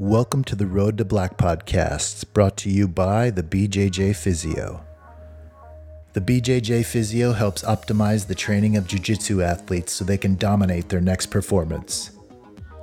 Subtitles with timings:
[0.00, 4.82] Welcome to the Road to Black podcasts, brought to you by the BJJ Physio.
[6.14, 10.88] The BJJ Physio helps optimize the training of Jiu Jitsu athletes so they can dominate
[10.88, 12.12] their next performance.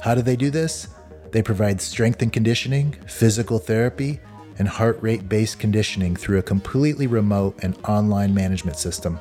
[0.04, 0.90] How do they do this?
[1.32, 4.20] They provide strength and conditioning, physical therapy,
[4.59, 9.18] and heart rate based conditioning through a completely remote and online management system.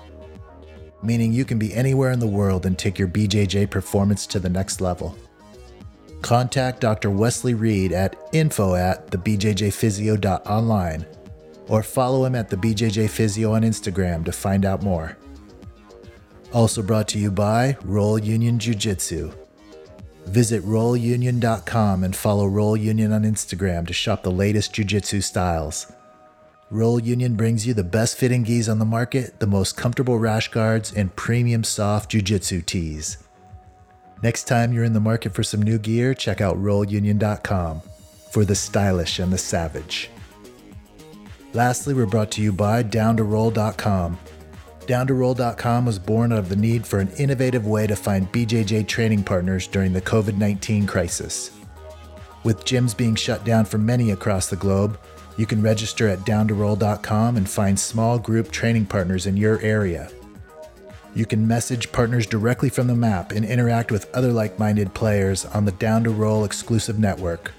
[1.02, 4.50] Meaning you can be anywhere in the world and take your BJJ performance to the
[4.50, 5.16] next level.
[6.22, 7.10] Contact Dr.
[7.10, 11.06] Wesley Reed at info at thebjjphysio.online
[11.68, 15.16] or follow him at the BJJ on Instagram to find out more.
[16.52, 19.32] Also brought to you by Roll Union Jiu Jitsu.
[20.26, 25.92] Visit rollunion.com and follow Roll Union on Instagram to shop the latest Jiu Jitsu styles.
[26.70, 30.48] Roll Union brings you the best fitting gis on the market, the most comfortable rash
[30.48, 33.18] guards, and premium soft Jiu Jitsu tees.
[34.22, 37.82] Next time you're in the market for some new gear, check out rollunion.com
[38.30, 40.10] for the stylish and the savage.
[41.52, 44.18] Lastly, we're brought to you by downtoroll.com.
[44.80, 49.24] Downtoroll.com was born out of the need for an innovative way to find BJJ training
[49.24, 51.50] partners during the COVID 19 crisis.
[52.44, 54.98] With gyms being shut down for many across the globe,
[55.36, 60.10] you can register at downtoroll.com and find small group training partners in your area.
[61.16, 65.46] You can message partners directly from the map and interact with other like minded players
[65.46, 67.52] on the Down to Roll exclusive network.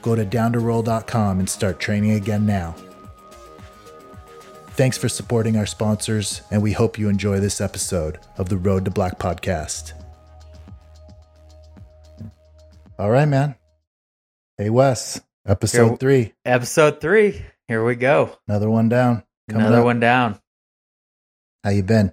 [0.00, 2.76] Go to downtoroll.com and start training again now.
[4.76, 8.84] Thanks for supporting our sponsors, and we hope you enjoy this episode of the Road
[8.84, 9.92] to Black podcast.
[12.96, 13.56] All right, man.
[14.56, 16.34] Hey, Wes, episode Here- three.
[16.44, 17.44] Episode three.
[17.66, 18.38] Here we go.
[18.46, 19.24] Another one down.
[19.50, 19.84] Coming Another up.
[19.84, 20.38] one down.
[21.64, 22.12] How you been?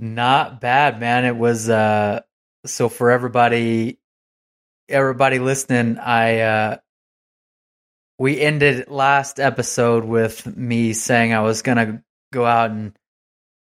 [0.00, 1.24] Not bad, man.
[1.24, 2.20] It was uh
[2.64, 3.98] so for everybody
[4.88, 6.76] everybody listening, I uh
[8.16, 12.96] we ended last episode with me saying I was gonna go out and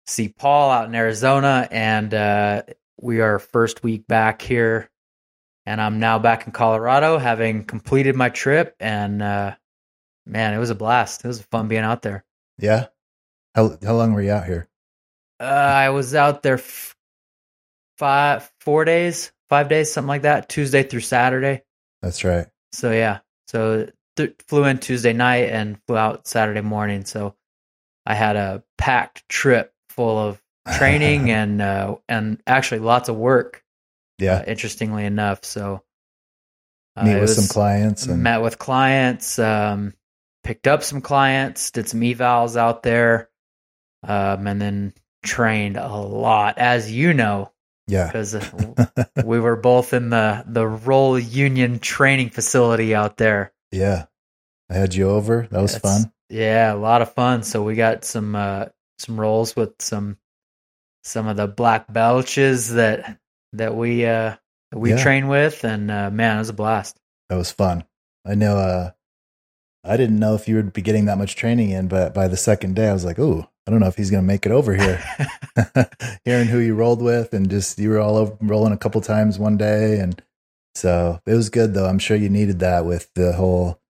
[0.06, 2.62] see Paul out in Arizona and uh
[3.00, 4.88] we are first week back here
[5.66, 9.56] and I'm now back in Colorado having completed my trip and uh
[10.26, 11.24] man, it was a blast.
[11.24, 12.24] It was fun being out there.
[12.56, 12.86] Yeah.
[13.56, 14.69] How how long were you out here?
[15.40, 16.94] Uh, I was out there f-
[17.98, 21.62] five, four days, five days, something like that, Tuesday through Saturday.
[22.02, 22.46] That's right.
[22.72, 27.04] So yeah, so th- flew in Tuesday night and flew out Saturday morning.
[27.04, 27.34] So
[28.04, 30.40] I had a packed trip full of
[30.76, 33.64] training and uh, and actually lots of work.
[34.18, 34.34] Yeah.
[34.34, 35.82] Uh, interestingly enough, so
[36.96, 39.94] uh, Meet with some clients and met with clients, um,
[40.44, 43.30] picked up some clients, did some evals out there,
[44.02, 47.52] um, and then trained a lot, as you know,
[47.86, 48.06] yeah.
[48.06, 48.36] because
[49.24, 53.52] we were both in the the Roll Union training facility out there.
[53.72, 54.06] yeah.
[54.68, 55.48] I had you over.
[55.50, 56.12] That was That's- fun.
[56.28, 57.42] Yeah, a lot of fun.
[57.42, 58.66] So we got some uh,
[59.00, 60.16] some rolls with some
[61.02, 63.18] some of the black belts that
[63.54, 64.36] that we uh,
[64.70, 65.02] that we Yeah.
[65.02, 66.96] train with, and uh, man, it was a blast.
[67.30, 67.82] That was fun.
[68.24, 68.90] I know uh
[69.82, 72.36] I didn't know if you would be getting that much training in, but by the
[72.36, 74.52] second day I was like, "Ooh, I don't know if he's going to make it
[74.52, 75.02] over here."
[76.24, 79.38] Hearing who you rolled with and just you were all over rolling a couple times
[79.38, 80.22] one day and
[80.74, 81.86] so it was good though.
[81.86, 83.80] I'm sure you needed that with the whole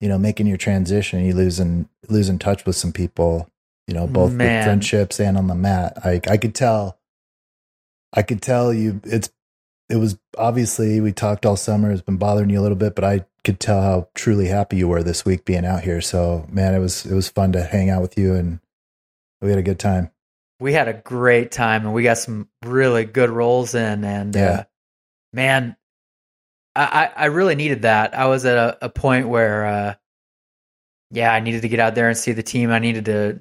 [0.00, 3.48] you know, making your transition, you losing losing touch with some people,
[3.86, 5.98] you know, both with friendships and on the mat.
[6.04, 6.98] I I could tell
[8.12, 9.30] I could tell you it's
[9.88, 13.04] it was obviously we talked all summer, it's been bothering you a little bit, but
[13.04, 16.00] I could tell how truly happy you were this week being out here.
[16.00, 18.60] So man, it was it was fun to hang out with you and
[19.40, 20.10] we had a good time.
[20.60, 24.50] we had a great time and we got some really good rolls in and Yeah.
[24.50, 24.64] uh,
[25.32, 25.76] man
[26.74, 29.94] I, I I really needed that i was at a, a point where uh,
[31.10, 33.40] yeah i needed to get out there and see the team i needed to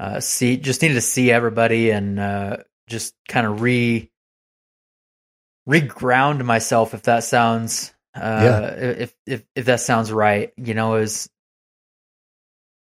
[0.00, 2.56] uh, see just needed to see everybody and uh,
[2.88, 4.10] just kind of re
[5.68, 8.66] reground myself if that sounds uh, Yeah.
[9.00, 11.28] if if if that sounds right you know is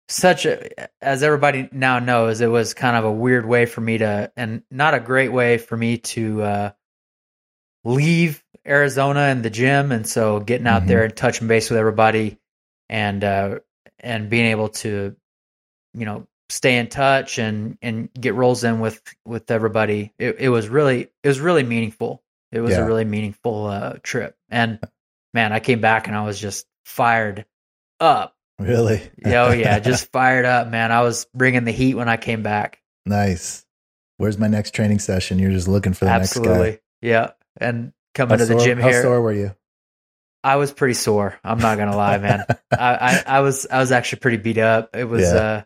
[0.08, 3.99] such a as everybody now knows it was kind of a weird way for me
[3.99, 6.70] to and not a great way for me to uh
[7.84, 10.87] leave arizona and the gym and so getting out Mhm.
[10.88, 12.38] there and touching base with everybody
[12.88, 13.58] and uh
[14.00, 15.14] and being able to
[15.94, 20.49] you know stay in touch and and get rolls in with with everybody it, it
[20.49, 22.22] was really it was really meaningful
[22.52, 22.81] it was Yeah.
[22.82, 24.78] a really meaningful uh trip and
[25.34, 27.44] man i came back and i was just fired
[28.00, 29.02] up Really?
[29.25, 30.90] oh yeah, just fired up, man.
[30.93, 32.81] I was bringing the heat when I came back.
[33.06, 33.64] nice.
[34.16, 35.38] Where's my next training session?
[35.38, 36.81] You're just looking for the next Absolutely, guy.
[37.02, 37.31] yeah.
[37.60, 39.55] And How coming to the sore- gym how here, sore were you?
[40.43, 41.38] I was pretty sore.
[41.44, 42.44] I'm not gonna lie, man.
[42.72, 44.96] I, I, I was I was actually pretty beat up.
[44.96, 45.62] It was Yeah.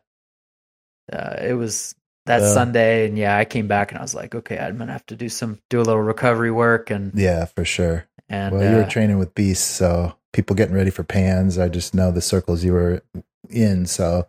[1.13, 1.95] uh, uh it was
[2.27, 2.53] that Yeah.
[2.53, 5.17] Sunday, and yeah, I came back and I was like, okay, I'm gonna have to
[5.17, 8.07] do some do a little recovery work and Yeah, for sure.
[8.29, 11.59] and well, you were uh, training with beasts, so people getting ready for pans.
[11.59, 13.03] I just know the circles you were
[13.51, 13.87] in.
[13.87, 14.29] So,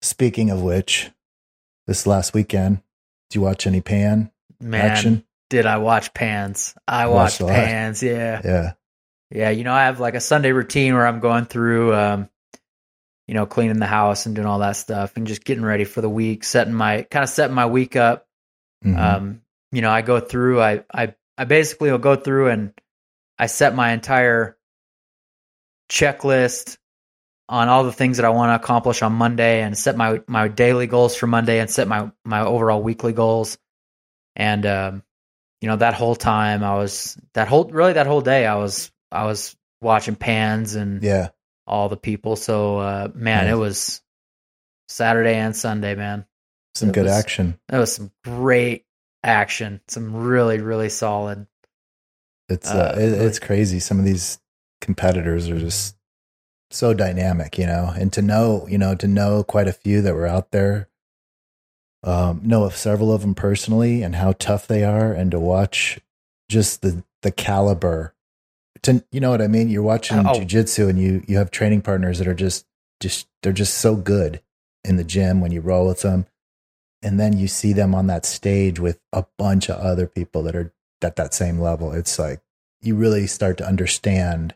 [0.00, 1.10] speaking of which,
[1.86, 2.82] this last weekend,
[3.30, 4.30] did you watch any pan
[4.60, 5.24] man, action?
[5.50, 6.74] did I watch Pans?
[6.88, 7.54] I Watched watched.
[7.54, 8.02] Pans.
[8.02, 8.72] Yeah, Yeah,
[9.30, 9.50] yeah.
[9.50, 12.28] You know, I have like a Sunday routine where I'm going through, um,
[13.28, 16.00] you know, cleaning the house and doing all that stuff, and just getting ready for
[16.00, 18.26] the week, setting my kind of setting my week up.
[18.84, 18.98] Mhm.
[18.98, 22.74] Um, you know, I go through, I, I, I basically will go through and
[23.38, 24.58] I set my entire
[25.92, 26.78] checklist
[27.48, 30.48] on all the things that I want to accomplish on Monday and set my, my
[30.48, 33.58] daily goals for Monday and set my, my overall weekly goals.
[34.34, 35.02] And, um,
[35.60, 38.90] you know, that whole time I was, that whole, really that whole day I was,
[39.10, 41.28] I was watching pans and yeah.
[41.66, 42.36] all the people.
[42.36, 43.52] So, uh, man, Nice.
[43.52, 44.02] it was
[44.88, 46.24] Saturday and Sunday, man.
[46.74, 47.58] Some It good was- action.
[47.68, 48.86] That was some great
[49.22, 49.82] action.
[49.88, 51.46] Some really, really solid.
[52.48, 53.78] It's uh, uh, it, it's crazy.
[53.78, 54.38] Some of these
[54.82, 55.96] competitors are just
[56.70, 57.90] so dynamic, you know.
[57.96, 60.88] And to know, you know, to know quite a few that were out there,
[62.04, 66.00] um, know of several of them personally and how tough they are, and to watch
[66.50, 68.14] just the the caliber.
[68.82, 69.68] To you know what I mean?
[69.68, 70.32] You're watching Oh.
[70.32, 72.66] jujitsu, and you you have training partners that are just
[73.00, 74.42] just they're just so good
[74.84, 76.26] in the gym when you roll with them,
[77.02, 80.56] and then you see them on that stage with a bunch of other people that
[80.56, 81.92] are at that same level.
[81.92, 82.40] It's like
[82.80, 84.54] you really start to understand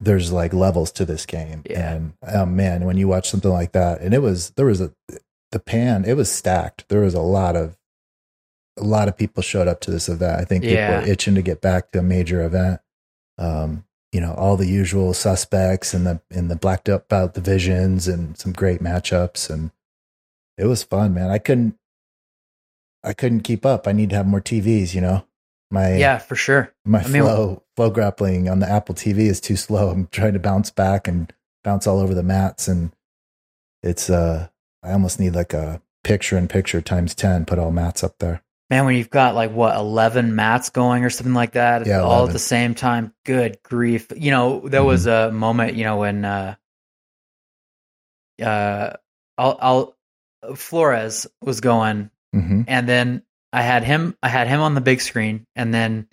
[0.00, 1.62] there's like levels to this game.
[1.68, 1.94] Yeah.
[1.94, 4.92] And oh man, when you watch something like that, and it was there was a
[5.50, 6.88] the pan, it was stacked.
[6.88, 7.76] There was a lot of
[8.78, 10.40] a lot of people showed up to this event.
[10.40, 11.00] I think people Yeah.
[11.00, 12.80] were itching to get back to a major event.
[13.38, 18.06] Um, you know, all the usual suspects and the in the blacked up belt divisions
[18.08, 19.70] and some great matchups and
[20.56, 21.30] it was fun, man.
[21.30, 21.76] I couldn't
[23.04, 23.86] I couldn't keep up.
[23.86, 25.24] I need to have more TVs, you know.
[25.70, 26.72] My Yeah, for sure.
[26.84, 29.90] my I mean- flow FloGrappling on the Apple TV is too slow.
[29.90, 31.32] I'm trying to bounce back and
[31.62, 32.92] bounce all over the mats, and
[33.82, 34.48] it's uh,
[34.82, 37.44] I almost need like a picture in picture times ten.
[37.44, 38.42] Put all mats up there.
[38.70, 42.12] Man, when you've got like what, 11 mats going or something like that, Yeah, all
[42.24, 42.28] 11.
[42.28, 44.08] at the same time, good grief.
[44.14, 45.34] You know, there was Mm-hmm.
[45.34, 46.54] a moment, you know, when, uh,
[48.42, 48.90] uh,
[49.38, 49.58] I'll,
[50.42, 54.80] I'll, Flores was going hmm and then I had him, I had him on the
[54.80, 56.08] big screen and then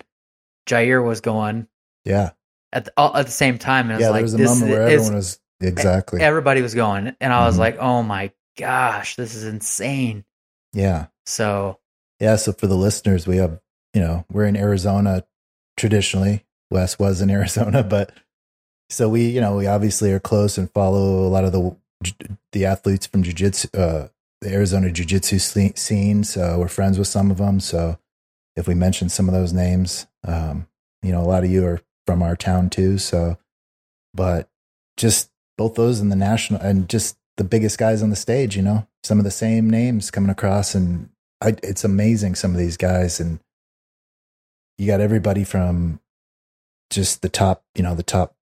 [0.68, 1.68] Jair was going
[2.04, 2.30] Yeah,
[2.72, 3.90] at the, all, at the same time.
[3.90, 4.08] And it was yeah.
[4.10, 6.20] like, there was a this moment where everyone was exactly.
[6.22, 7.60] everybody was going and I was Mhm.
[7.60, 10.24] like, oh my gosh, this is insane.
[10.72, 11.78] yeah, So
[12.20, 12.36] yeah.
[12.36, 13.60] So for the listeners, we have
[13.94, 15.24] you know we're in Arizona
[15.76, 16.44] traditionally.
[16.70, 18.12] Wes was in Arizona, but
[18.90, 21.76] so we you know we obviously are close and follow a lot of the
[22.52, 24.08] the athletes from jiu-jitsu uh
[24.46, 25.38] the arizona jiu-jitsu
[25.74, 27.98] scene so we're friends with some of them so
[28.54, 30.68] if we mention some of those names um
[31.02, 33.36] you know a lot of you are from our town too so
[34.14, 34.48] but
[34.96, 38.62] just both those and the national and just the biggest guys on the stage you
[38.62, 41.08] know some of the same names coming across and
[41.40, 43.40] I, it's amazing some of these guys and
[44.78, 46.00] you got everybody from
[46.90, 48.36] just the top you know the top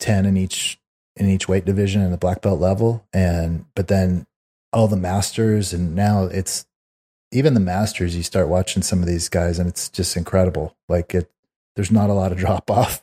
[0.00, 0.78] 10 in each
[1.16, 4.26] in each weight division and the black belt level and but then
[4.72, 6.66] all the masters and now it's
[7.32, 11.14] even the masters you start watching some of these guys and it's just incredible like
[11.14, 11.30] it
[11.74, 13.02] there's not a lot of drop off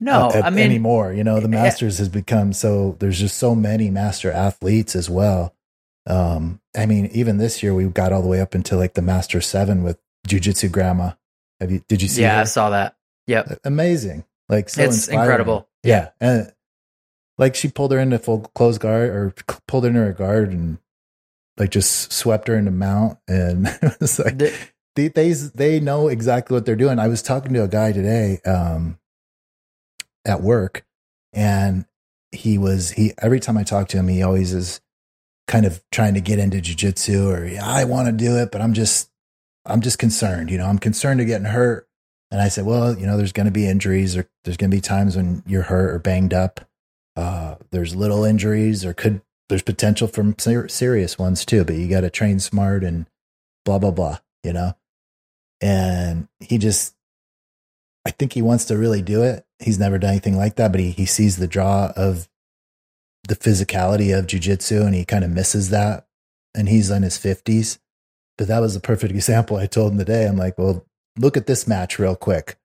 [0.00, 1.62] no, uh, at- I mean, anymore you know the Yeah.
[1.62, 5.54] masters has become so there's just so many master athletes as well
[6.06, 9.02] um i mean even this year we got all the way up into like the
[9.02, 11.12] master 7 with jiu-jitsu grandma
[11.60, 12.96] have you did you see yeah, I saw that.
[13.26, 13.60] Yep.
[13.64, 15.22] amazing like so It's inspiring.
[15.22, 15.68] incredible.
[15.82, 16.52] yeah and
[17.36, 19.34] like she pulled her into full close guard or
[19.66, 20.78] pulled her into her guard and
[21.58, 24.54] like just swept her into mount and it was like The-
[24.96, 26.98] they, they they know exactly what they're doing.
[26.98, 28.98] I was talking to a guy today um,
[30.24, 30.84] at work,
[31.32, 31.84] and
[32.32, 34.80] he was he every time I talk to him, he always is
[35.46, 38.60] kind of trying to get into jujitsu or yeah, I want to do it, but
[38.60, 39.08] I'm just
[39.64, 40.50] I'm just concerned.
[40.50, 41.88] You know, I'm concerned of getting hurt.
[42.30, 44.76] And I said, well, you know, there's going to be injuries, or there's going to
[44.76, 46.60] be times when you're hurt or banged up.
[47.16, 51.64] Uh, there's little injuries, or could there's potential for ser- serious ones too.
[51.64, 53.06] But you got to train smart and
[53.64, 54.18] blah blah blah.
[54.44, 54.74] You know,
[55.60, 56.94] and he just
[58.08, 59.44] I think he wants to really do it.
[59.58, 62.28] He's never done anything like that, but he, he sees the draw of
[63.28, 66.06] the physicality of jujitsu and he kind of misses that.
[66.54, 67.78] And he's in his 50s.
[68.38, 69.58] But that was a perfect example.
[69.58, 70.86] I told him today, I'm like, well,
[71.18, 72.56] look at this match real quick.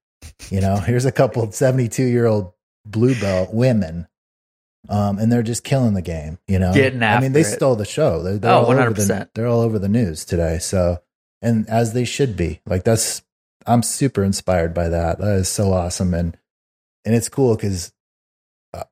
[0.50, 2.54] You know, here's a couple 72 year old
[2.86, 4.08] blue belt women.
[4.90, 6.74] Um, and they're just killing the game, you know.
[6.74, 7.46] Getting after I mean, they it.
[7.46, 8.22] stole the show.
[8.22, 9.30] They're, they're Oh, all over the 100%.
[9.34, 10.58] they're all over the news today.
[10.60, 11.02] So,
[11.42, 12.62] and as they should be.
[12.66, 13.22] Like that's
[13.66, 15.20] I'm super inspired by that.
[15.20, 16.38] That is so awesome, and
[17.06, 17.94] and it's cool because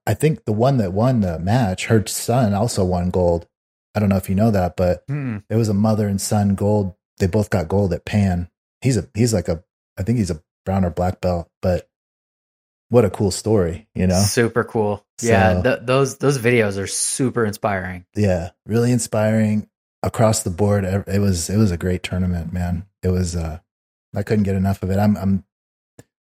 [0.08, 3.48] I think the one that won the match, her son also won gold.
[3.96, 5.44] I don't know if you know that, but Mm.
[5.50, 6.96] it was a mother and son gold.
[7.18, 8.50] They both got gold at Pan.
[8.82, 9.64] He's a he's like a
[10.00, 11.90] I think he's a brown or black belt, but
[12.92, 14.22] what a cool story, you know?
[14.22, 15.06] Super cool.
[15.22, 18.06] yeah, th- those those videos are super inspiring.
[18.16, 19.70] Yeah, really inspiring
[20.04, 20.84] across the board.
[20.84, 22.86] It was it was a great tournament, man.
[23.02, 23.60] It was uh
[24.14, 25.00] I couldn't get enough of it.
[25.00, 25.46] I'm I'm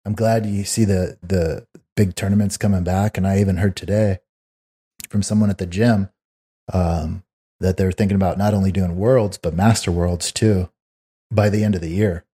[0.06, 4.18] I'm glad you see the the big tournaments coming back and I even heard today
[5.08, 6.10] from someone at the gym
[6.74, 7.24] um
[7.60, 10.70] that they're thinking about not only doing worlds but master worlds too
[11.32, 12.26] by the end of the year.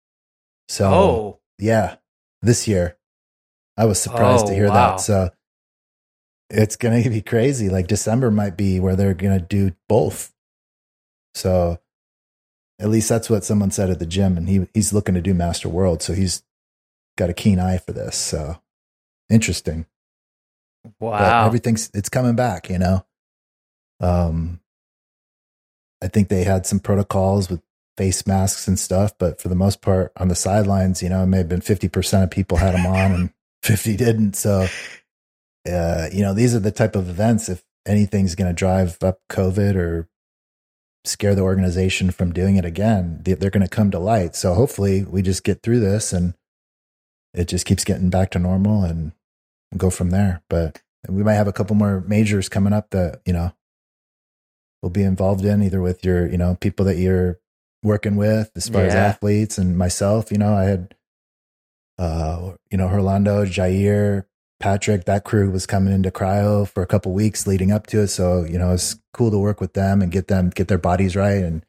[0.68, 1.96] So oh, yeah,
[2.42, 2.96] this year.
[3.80, 4.74] I was surprised to Oh, hear wow.
[4.74, 5.00] that.
[5.00, 5.30] So
[6.50, 7.70] it's going to be crazy.
[7.70, 10.34] Like December might be where they're going to do both.
[11.34, 11.80] So
[12.78, 15.32] at least that's what someone said at the gym and he he's looking to do
[15.32, 16.42] Master World, so he's
[17.16, 18.16] got a keen eye for this.
[18.16, 18.60] So
[19.30, 19.86] interesting.
[20.84, 21.46] But wow.
[21.46, 23.06] everything's it's coming back, you know.
[24.00, 24.60] Um
[26.02, 27.62] I think they had some protocols with
[27.96, 31.26] face masks and stuff, but for the most part on the sidelines, you know, it
[31.26, 33.30] may have been 50% of people had them on and
[33.62, 34.36] 50 didn't.
[34.36, 34.66] So
[35.70, 39.20] uh, you know, these are the type of events if anything's going to drive up
[39.30, 40.08] COVID or
[41.04, 44.34] scare the organization from doing it again, they- they're going to come to light.
[44.36, 46.34] So hopefully we just get through this and
[47.34, 49.12] it just keeps getting back to normal and
[49.76, 50.42] go from there.
[50.48, 53.52] But we might have a couple more majors coming up that, you know,
[54.82, 57.38] we'll be involved in either with your, you know, people that you're
[57.82, 60.94] working with as far as athletes and myself, you know, I had,
[62.00, 64.24] uh, you know, Orlando, Jair,
[64.58, 68.08] Patrick, that crew was coming into cryo for a couple weeks leading up to it.
[68.08, 71.14] So, you know, it's cool to work with them and get them, get their bodies
[71.14, 71.42] right.
[71.42, 71.64] And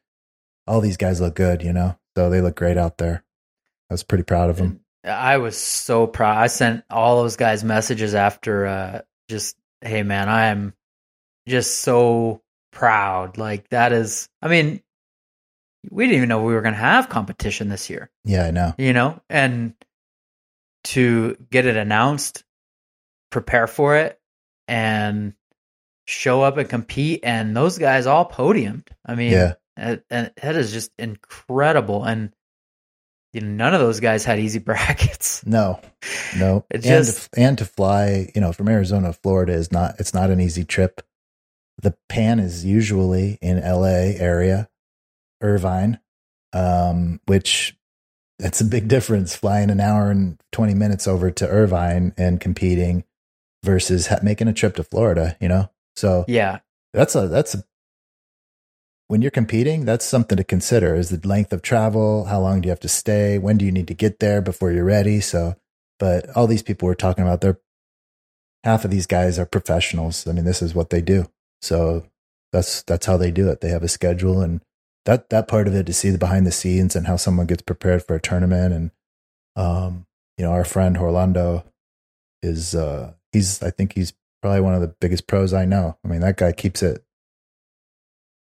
[0.68, 3.24] all these guys look good, you know, so they look great out there.
[3.90, 4.80] I was pretty proud of them.
[5.04, 6.38] I was so proud.
[6.38, 10.74] I sent all those guys messages after uh just hey man, I am
[11.48, 13.38] just so proud.
[13.38, 14.82] Like that is I mean,
[15.90, 18.76] we didn't even know we were going to have competition this year, Yeah, I know.
[18.78, 19.20] you know?
[19.30, 19.74] And
[20.86, 22.44] to get it announced,
[23.32, 24.20] prepare for it
[24.68, 25.34] and
[26.06, 28.88] show up and compete and those guys all podiumed.
[29.06, 29.54] I mean, Yeah.
[29.78, 32.34] and, and that is just incredible and
[33.34, 35.46] you know, none of those guys had easy brackets.
[35.46, 35.80] No,
[36.38, 36.66] no.
[36.72, 40.14] It and, to, and to fly, you know, from Arizona to Florida is not, it's
[40.14, 41.02] not an easy trip.
[41.82, 44.70] The pan is usually in LA area,
[45.42, 46.00] Irvine,
[46.54, 47.78] um, which
[48.42, 53.04] that's a big difference flying an hour and 20 minutes over to Irvine and competing
[53.64, 55.70] versus ha- making a trip to Florida, you know?
[55.96, 56.60] So Yeah.
[56.94, 57.64] that's a, that's a,
[59.08, 62.26] when you're competing, that's something to consider is the length of travel.
[62.26, 63.38] How long do you have to stay?
[63.38, 65.20] When do you need to get there before you're ready?
[65.22, 65.56] So,
[66.00, 67.60] but all these people we're talking about, they're
[68.64, 70.26] half of these guys are professionals.
[70.28, 71.30] I mean, this is what they do.
[71.62, 72.08] So
[72.52, 73.62] that's, that's how they do it.
[73.62, 74.62] They have a schedule and
[75.06, 77.62] that, that part of it to see the behind the scenes and how someone gets
[77.62, 78.74] prepared for a tournament.
[78.74, 78.92] And,
[79.56, 80.06] um,
[80.38, 81.64] you know, our friend Orlando
[82.44, 85.98] is, uh, he's, I think he's probably one of the biggest pros I know.
[86.04, 87.04] I mean, that guy keeps it.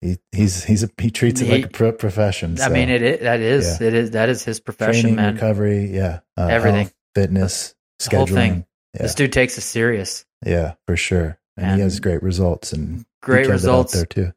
[0.01, 2.53] He, he's he's a, he treats it like a pro- profession.
[2.59, 5.35] I so mean, it, it that is it is that is his profession, training, man.
[5.35, 6.85] recovery, yeah, uh, Everything.
[6.85, 8.65] health, fitness, The whole scheduling, thing.
[8.95, 10.25] yeah, This dude takes it serious.
[10.43, 13.93] yeah, for sure, and, he has great results and Great he killed it out results,
[13.93, 14.33] there too.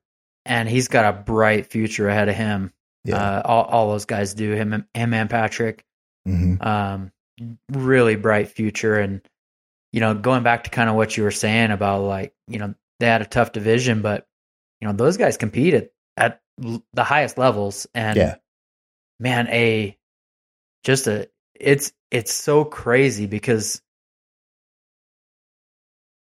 [0.46, 2.72] And he's got a bright future ahead of him.
[3.04, 4.52] Yeah, Uh, all all those guys do.
[4.52, 5.84] Him and- him and Patrick.
[6.24, 7.12] hmm um,
[7.70, 8.98] really bright future.
[8.98, 9.20] And,
[9.92, 12.74] you know, going back to kind of what you were saying about like, you know,
[13.00, 14.26] they had a tough division, but,
[14.80, 17.86] you know, those guys competed at the highest levels.
[17.94, 18.36] And, yeah,
[19.20, 19.98] man, a
[20.84, 23.82] just a, it's, it's so crazy because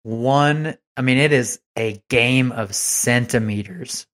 [0.04, 4.06] one, I mean, it is a game of centimeters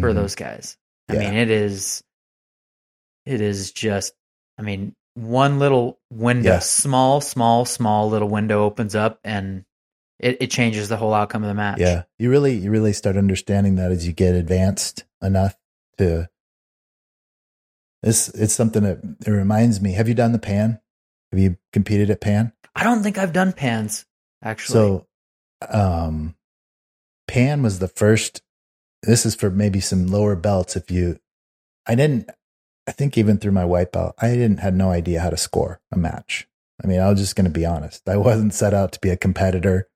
[0.00, 0.14] for Mhm.
[0.14, 0.76] those guys.
[1.08, 2.02] I mean, it is,
[3.24, 4.12] it is just,
[4.58, 6.58] I mean, one little window, Yeah.
[6.58, 9.64] small, small, small little window opens up and
[10.18, 11.78] it, it changes the whole outcome of the match.
[11.78, 12.02] yeah.
[12.18, 15.56] You really you really start understanding that as you get advanced enough
[15.98, 16.28] to.
[18.02, 19.92] It's it's something that it reminds me.
[19.92, 20.80] Have you done the pan?
[21.32, 22.52] Have you competed at pan?
[22.74, 24.04] I don't think I've done pans
[24.42, 24.74] actually.
[24.74, 25.06] So,
[25.74, 26.34] um,
[27.28, 28.42] Pan was the first.
[29.02, 30.76] This is for maybe some lower belts.
[30.76, 31.18] If you,
[31.86, 32.30] I didn't.
[32.88, 35.80] I think even through my white belt, I didn't had no idea how to score
[35.90, 36.46] a match.
[36.82, 38.08] I mean, I was just going to be honest.
[38.08, 39.88] I wasn't set out to be a competitor.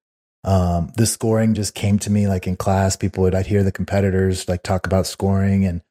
[0.43, 2.97] Um, the scoring just came to me like in class.
[2.97, 5.65] People would, I'd hear the competitors like talk about scoring.
[5.67, 5.83] And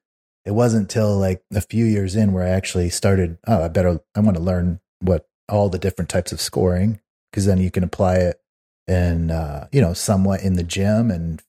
[0.46, 4.02] it wasn't till like a few years in where I actually started, oh, I better,
[4.16, 7.00] I want to learn what all the different types of scoring
[7.32, 8.42] because then you can apply it
[8.90, 11.44] and, uh, you know, somewhat in the gym and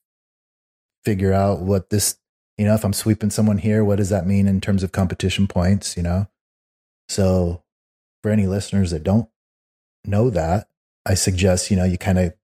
[1.04, 2.18] figure out what this,
[2.58, 5.48] you know, if I'm sweeping someone here, what does that mean in terms of competition
[5.48, 6.28] points, you know?
[7.08, 7.64] So
[8.22, 9.30] for any listeners that don't
[10.04, 10.68] know that,
[11.06, 12.34] I suggest, you know, you kind of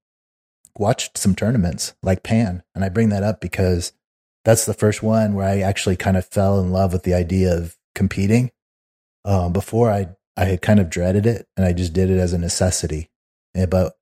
[0.79, 2.63] watch some tournaments like Pan.
[2.73, 3.93] And I bring that up because
[4.45, 7.55] that's the first one where I actually kind of fell in love with the idea
[7.55, 8.51] of competing.
[9.25, 12.33] Um, before I, I had kind of dreaded it and I just did it as
[12.33, 13.11] a necessity.
[13.53, 13.93] Eh, but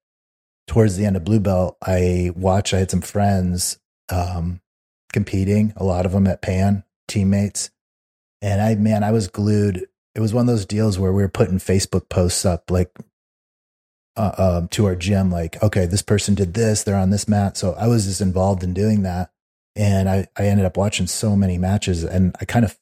[0.68, 3.80] towards the end of Blue Belt, I watched, I had some friends
[4.10, 4.62] um,
[5.14, 7.70] competing, a lot of them at Pan, teammates.
[8.42, 9.88] And I, man, I was glued.
[10.14, 12.92] It was one of those deals where we were putting Facebook posts up like
[14.18, 17.58] uh, um, to our gym, like, okay, this person did this, they're on this mat.
[17.58, 19.32] So I was just involved in doing that.
[19.76, 22.78] And I, I ended up watching so many matches and I kind of,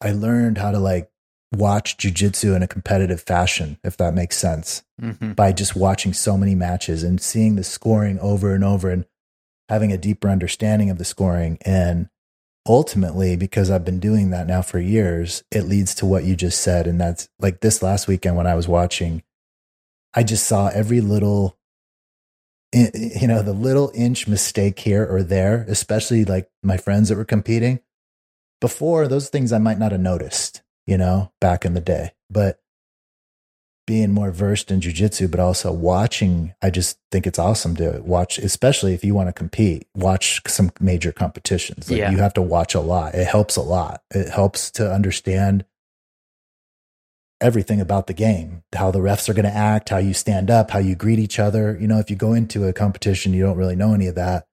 [0.00, 1.11] I learned how to like
[1.52, 5.32] watch jujitsu in a competitive fashion, if that makes sense, mm-hmm.
[5.32, 9.04] by just watching so many matches and seeing the scoring over and over and
[9.68, 11.58] having a deeper understanding of the scoring.
[11.62, 12.08] And
[12.66, 16.60] ultimately, because I've been doing that now for years, it leads to what you just
[16.60, 16.86] said.
[16.86, 19.22] And that's like this last weekend when I was watching
[20.14, 21.58] I just saw every little,
[22.72, 27.24] you know, the little inch mistake here or there, especially like my friends that were
[27.24, 27.80] competing.
[28.60, 32.12] Before, those things I might not have noticed, you know, back in the day.
[32.30, 32.58] But
[33.86, 38.38] being more versed in jujitsu, but also watching, I just think it's awesome to watch,
[38.38, 41.90] especially if you want to compete, watch some major competitions.
[41.90, 42.10] Like yeah.
[42.10, 43.14] you have to watch a lot.
[43.14, 44.02] It helps a lot.
[44.10, 45.64] It helps to understand
[47.40, 50.70] everything about the game how the refs are going to act how you stand up
[50.70, 53.56] how you greet each other you know if you go into a competition you don't
[53.56, 54.46] really know any of that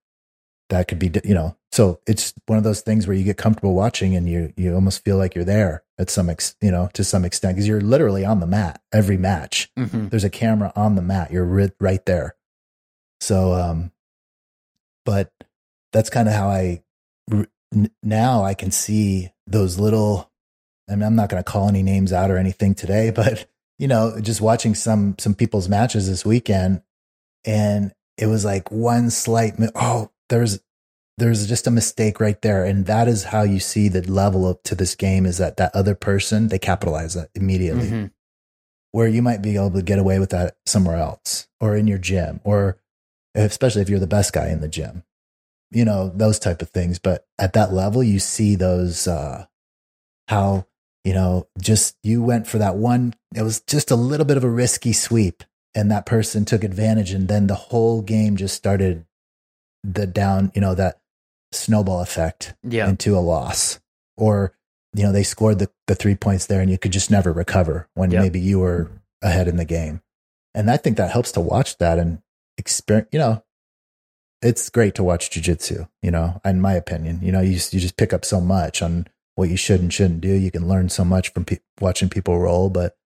[0.70, 3.74] that could be you know so it's one of those things where you get comfortable
[3.74, 7.04] watching and you you almost feel like you're there at some ex, you know to
[7.04, 9.70] some extent because you're literally on the mat every match.
[9.78, 10.10] Mm-hmm.
[10.10, 11.32] there's a camera on the mat.
[11.32, 12.36] You're right, right there.
[13.20, 13.92] So um
[15.06, 15.32] but
[15.92, 16.84] that's kind of how i
[18.04, 20.30] now i can see those little
[20.90, 23.46] I mean, I'm not going to call any names out or anything today, but
[23.78, 26.82] you know, just watching some some people's matches this weekend,
[27.46, 30.60] and it was like one slight oh, there's
[31.18, 34.64] there's just a mistake right there, and that is how you see the level up
[34.64, 38.06] to this game is that that other person they capitalize that immediately, mm-hmm.
[38.92, 41.98] where you might be able to get away with that somewhere else or in your
[41.98, 42.80] gym or
[43.36, 45.04] especially if you're the best guy in the gym
[45.72, 49.46] you know those type of things but at that level you see those uh
[50.28, 50.66] how
[51.04, 53.14] you know, just you went for that one.
[53.36, 57.12] It was just a little bit of a risky sweep, and that person took advantage,
[57.12, 59.06] and then the whole game just started
[59.84, 61.00] the down, you know, that
[61.52, 62.88] snowball effect yeah.
[62.88, 63.80] into a loss.
[64.18, 64.54] Or,
[64.94, 67.88] you know, they scored the, the three points there and you could just never recover
[67.94, 68.22] when yep.
[68.22, 70.02] maybe you were ahead in the game.
[70.54, 72.22] And I think that helps to watch that and
[72.58, 73.44] experience, you know,
[74.42, 77.98] it's great to watch jujitsu, you know, in my opinion, you know, you, you just
[77.98, 80.34] pick up so much on what you should and shouldn't do.
[80.34, 82.98] You can learn so much from pe- watching people roll, but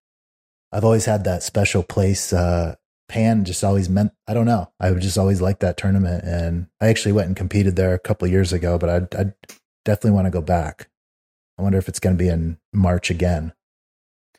[0.71, 2.33] I've always had that special place.
[2.33, 2.75] Uh,
[3.13, 4.71] Pan just always meant, I don't know.
[4.79, 6.23] I would just always like that tournament.
[6.23, 9.33] And I actually went and competed there a couple years ago, but I'd, I'd
[9.85, 10.89] definitely want to go back.
[11.57, 13.53] I wonder if it's going to be in March again.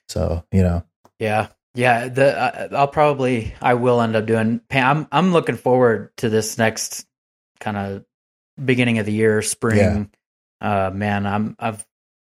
[0.08, 0.84] So, you know.
[1.18, 1.48] Yeah.
[1.74, 2.08] Yeah.
[2.08, 4.84] The, uh, I'll probably, I will end up doing Pan.
[4.84, 7.06] I'm, I'm looking forward to this next
[7.60, 8.04] kind of
[8.62, 9.78] beginning of the year, spring.
[9.78, 10.04] Yeah
[10.64, 11.87] uh, man, I'm I've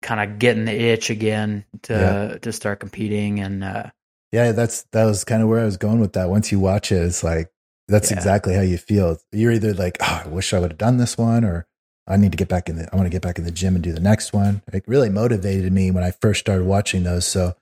[0.01, 2.37] kind of getting the itch again to yeah.
[2.39, 3.89] to start competing and uh,
[4.31, 6.29] yeah, that's that was kind of where I was going with that.
[6.29, 7.51] Once you watch it, it's like
[7.87, 8.17] that's yeah.
[8.17, 9.17] exactly how you feel.
[9.31, 11.67] You're either like, oh, I wish I would have done this one, or
[12.07, 13.75] I need to get back in the I want to get back in the gym
[13.75, 14.61] and do the next one.
[14.71, 17.25] It really motivated me when I first started watching those.
[17.25, 17.55] So,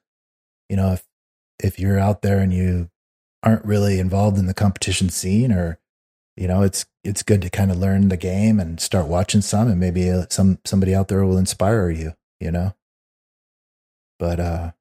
[0.70, 1.06] you know, if
[1.60, 2.90] if you're out there and you
[3.44, 5.80] aren't really involved in the competition scene or
[6.38, 9.68] you know, it's it's good to kind of learn the game and start watching some,
[9.68, 12.14] and maybe uh, some somebody out there will inspire you.
[12.40, 12.76] You know,
[14.20, 14.72] but uh,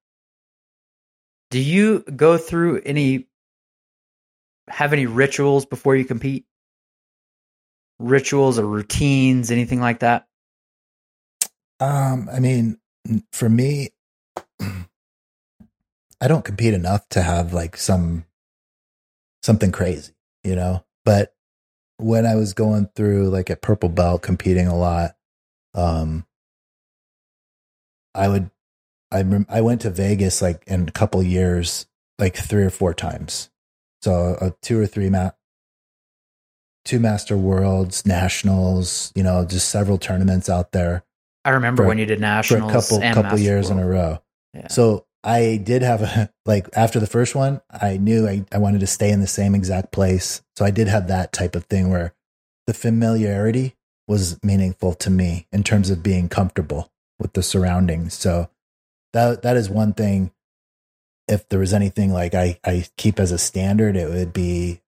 [1.50, 3.28] do you go through any
[4.68, 6.44] have any rituals before you compete?
[7.98, 10.26] Rituals or routines, anything like that?
[11.80, 12.78] Um, I mean,
[13.32, 13.90] for me,
[14.60, 18.24] I don't compete enough to have like some
[19.42, 20.12] something crazy,
[20.44, 20.84] you know.
[21.04, 21.34] But
[21.98, 25.16] when I was going through like a purple belt competing a lot,
[25.74, 26.26] um,
[28.14, 28.50] I would,
[29.10, 31.86] I I went to Vegas like in a couple years
[32.18, 33.50] like three or four times.
[34.02, 35.30] So uh, two or three ma-
[36.84, 41.04] two master worlds, nationals, you know, just several tournaments out there.
[41.44, 43.80] I remember for, when you did nationals for a couple couple master years world.
[43.80, 44.22] in a row.
[44.54, 44.68] Yeah.
[44.68, 48.80] So I did have a like after the first one, I knew I, I wanted
[48.80, 50.42] to stay in the same exact place.
[50.56, 52.14] So I did have that type of thing where
[52.66, 53.76] the familiarity
[54.08, 58.14] was meaningful to me in terms of being comfortable with the surroundings.
[58.14, 58.48] So
[59.16, 60.30] that that is one thing.
[61.28, 64.80] If there was anything like I, I keep as a standard, it would be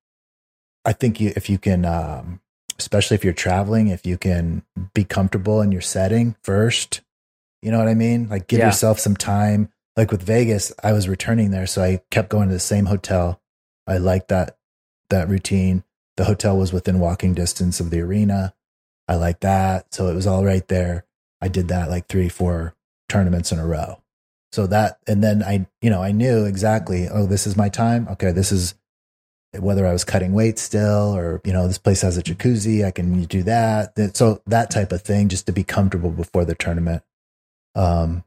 [0.85, 2.41] I think you, if you can um,
[2.79, 4.63] especially if you're traveling, if you can
[4.95, 7.01] be comfortable in your setting first,
[7.61, 8.29] you know what I mean?
[8.29, 8.67] Like give yeah.
[8.67, 9.71] yourself some time.
[9.97, 13.41] Like with Vegas, I was returning there, so I kept going to the same hotel.
[13.87, 14.57] I liked that
[15.11, 15.83] that routine.
[16.17, 18.55] The hotel was within walking distance of the arena.
[19.09, 19.93] I liked that.
[19.93, 21.05] So it was all right there.
[21.41, 22.75] I did that like three, four
[23.09, 24.03] tournaments in a row.
[24.53, 28.09] So that, and then I, you know, I knew exactly, oh, this is my time.
[28.09, 28.33] Okay.
[28.33, 28.75] This is
[29.59, 32.85] whether I was cutting weight still or, you know, this place has a jacuzzi.
[32.85, 34.17] I can do that.
[34.17, 37.03] So that type of thing just to be comfortable before the tournament.
[37.75, 38.25] Um,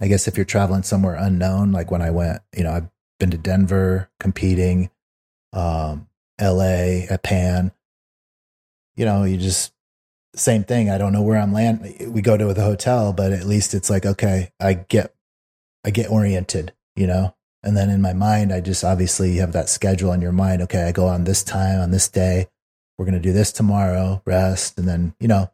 [0.00, 3.30] I guess if you're traveling somewhere unknown, like when I went, you know, I've been
[3.30, 4.90] to Denver competing,
[5.52, 6.08] um,
[6.40, 7.72] LA at Pan,
[8.96, 9.72] you know, you just
[10.34, 10.90] same thing.
[10.90, 11.96] I don't know where I'm land.
[12.08, 15.14] We go to the hotel, but at least it's like, okay, I get,
[15.84, 17.34] I get oriented, you know?
[17.62, 20.62] And then in my mind, I just obviously have that schedule in your mind.
[20.62, 22.46] Okay, I go on this time, on this day.
[22.96, 25.50] We're going to do this tomorrow, rest, and then, you know,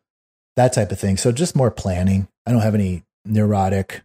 [0.56, 1.16] that type of thing.
[1.16, 2.28] So just more planning.
[2.46, 4.02] I don't have any neurotic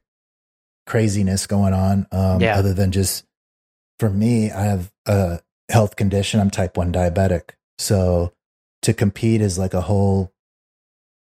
[0.87, 2.57] craziness going on um, yeah.
[2.57, 3.25] other than just
[3.99, 6.39] for me, I have a health condition.
[6.39, 7.51] I'm type 1 diabetic.
[7.77, 8.33] So
[8.81, 10.31] to compete is like a whole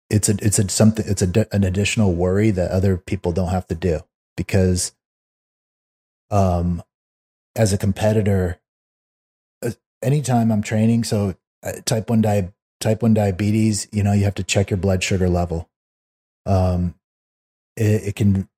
[0.09, 3.67] it's a it's a something it's a an additional worry that other people don't have
[3.67, 3.99] to do
[4.37, 4.93] because
[6.31, 6.83] um
[7.55, 8.59] as a competitor
[9.65, 14.25] uh, anytime i'm training so uh, type 1 di- type 1 diabetes you know you
[14.25, 15.69] have to check your blood sugar level.
[16.45, 16.95] Um
[17.75, 18.49] it, it can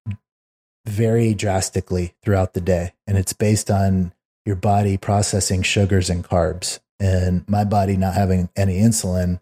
[0.86, 4.12] vary drastically throughout the day and it's based on
[4.46, 6.80] your body processing sugars and carbs.
[7.00, 9.40] And my body not having any insulin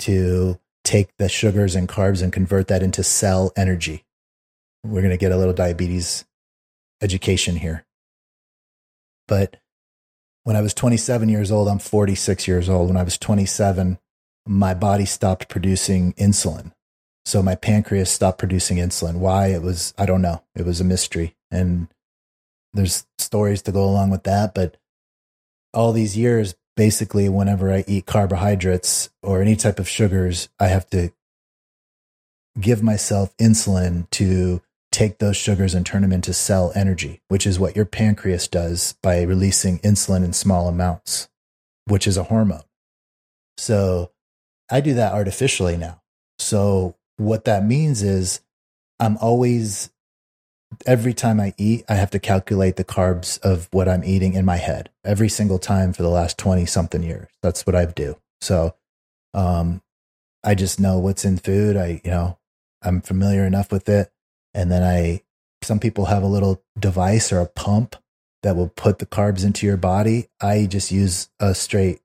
[0.00, 0.58] to
[0.90, 4.04] take the sugars and carbs and convert that into cell energy.
[4.82, 6.24] We're going to get a little diabetes
[7.00, 7.84] education here.
[9.28, 9.58] But
[10.42, 12.88] when I was 27 years old, I'm 46 years old.
[12.88, 14.00] When I was 27,
[14.48, 16.72] my body stopped producing insulin.
[17.24, 19.18] So my pancreas stopped producing insulin.
[19.18, 19.48] Why?
[19.48, 20.42] It was, I don't know.
[20.56, 21.36] It was a mystery.
[21.52, 21.86] And
[22.72, 24.54] there's stories to go along with that.
[24.56, 24.76] But
[25.72, 30.88] all these years, basically whenever I eat carbohydrates or any type of sugars, I have
[30.88, 31.12] to
[32.58, 37.58] give myself insulin to take those sugars and turn them into cell energy, which is
[37.58, 41.28] what your pancreas does by releasing insulin in small amounts,
[41.84, 42.64] which is a hormone.
[43.58, 44.12] So
[44.70, 46.00] I do that artificially now.
[46.38, 48.40] So what that means is
[48.98, 49.90] I'm always
[50.86, 54.44] every time I eat, I have to calculate the carbs of what I'm eating in
[54.44, 57.28] my head every single time for the last 20 something years.
[57.42, 58.16] That's what I do.
[58.40, 58.74] So,
[59.34, 59.82] um,
[60.42, 61.76] I just know what's in food.
[61.76, 62.38] I, you know,
[62.82, 64.10] I'm familiar enough with it.
[64.54, 65.22] And then I,
[65.62, 67.96] some people have a little device or a pump
[68.42, 70.28] that will put the carbs into your body.
[70.40, 72.00] I just use a straight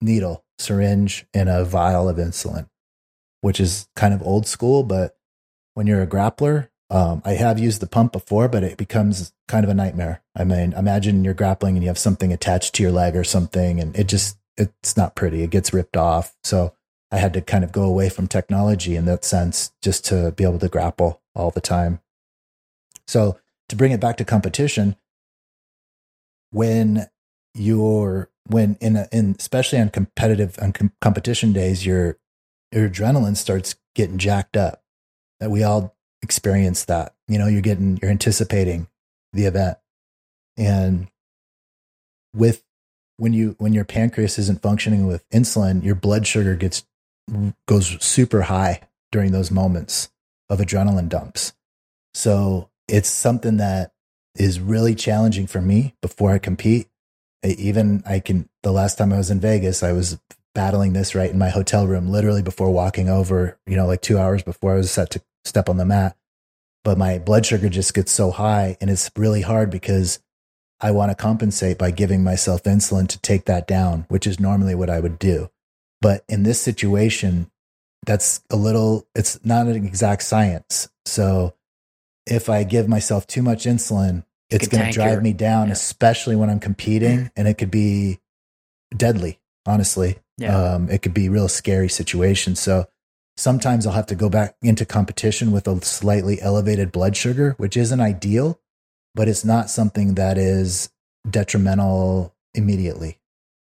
[0.00, 2.68] needle, syringe, and a vial of insulin,
[3.40, 4.82] which is kind of old school.
[4.82, 5.16] But
[5.74, 9.64] when you're a grappler, um, I have used the pump before, but it becomes kind
[9.64, 10.22] of a nightmare.
[10.36, 13.80] I mean, imagine you're grappling and you have something attached to your leg or something,
[13.80, 15.42] and it just it's not pretty.
[15.42, 16.34] It gets ripped off.
[16.44, 16.74] So
[17.10, 20.44] I had to kind of go away from technology in that sense, just to be
[20.44, 22.00] able to grapple all the time.
[23.08, 24.96] So to bring it back to competition,
[26.50, 27.08] when
[27.54, 32.18] you're when in a, in especially on competitive on com- competition days, your
[32.70, 34.82] your adrenaline starts getting jacked up.
[35.40, 37.14] That we all experience that.
[37.28, 38.88] You know, you're getting, you're anticipating
[39.32, 39.78] the event.
[40.56, 41.08] And
[42.34, 42.62] with,
[43.18, 46.84] when you, when your pancreas isn't functioning with insulin, your blood sugar gets,
[47.66, 50.10] goes super high during those moments
[50.48, 51.52] of adrenaline dumps.
[52.14, 53.92] So it's something that
[54.36, 56.88] is really challenging for me before I compete.
[57.44, 60.18] I, even I can, the last time I was in Vegas, I was
[60.54, 64.18] battling this right in my hotel room, literally before walking over, you know, like two
[64.18, 66.16] hours before I was set to step on the mat.
[66.84, 70.20] But my blood sugar just gets so high and it's really hard because
[70.80, 74.74] I want to compensate by giving myself insulin to take that down, which is normally
[74.74, 75.50] what I would do.
[76.00, 77.50] But in this situation,
[78.04, 80.88] that's a little, it's not an exact science.
[81.06, 81.54] So
[82.26, 85.72] if I give myself too much insulin, it's going to drive your, me down, yeah.
[85.72, 88.20] especially when I'm competing, and it could be
[88.96, 89.40] deadly.
[89.66, 90.74] Honestly, yeah.
[90.74, 92.54] Um, it could be a real scary situation.
[92.54, 92.86] So
[93.36, 97.76] sometimes I'll have to go back into competition with a slightly elevated blood sugar, which
[97.76, 98.60] isn't ideal,
[99.14, 100.90] but it's not something that is
[101.28, 103.18] detrimental immediately.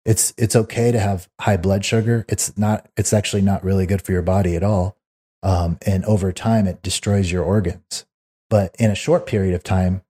[0.06, 2.26] It's it's okay to have high blood sugar.
[2.28, 2.89] It's not.
[2.97, 4.97] It's actually not really good for your body at all.
[5.43, 8.06] Um, and over time, it destroys your organs.
[8.50, 10.02] But in a short period of time,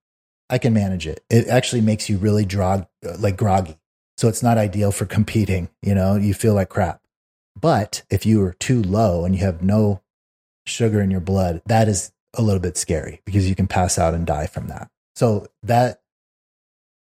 [0.49, 1.23] I can manage it.
[1.29, 2.87] It actually makes you really drog,
[3.19, 3.77] like groggy.
[4.17, 5.69] So it's not ideal for competing.
[5.81, 7.00] You know, you feel like crap.
[7.59, 10.01] But if you are too low and you have no
[10.65, 14.13] sugar in your blood, that is a little bit scary because you can pass out
[14.13, 14.89] and die from that.
[15.15, 16.01] So that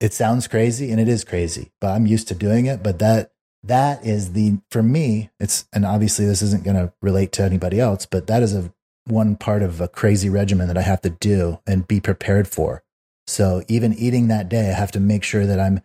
[0.00, 2.82] it sounds crazy and it is crazy, but I'm used to doing it.
[2.82, 7.32] But that that is the for me, it's and obviously this isn't going to relate
[7.32, 8.72] to anybody else, but that is a
[9.04, 12.82] one part of a crazy regimen that I have to do and be prepared for.
[13.26, 15.80] So even eating that day, I have to make sure that I'm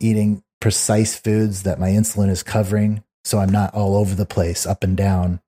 [0.00, 4.66] eating precise foods that my insulin is covering so I'm not all over the place,
[4.66, 5.40] up and down,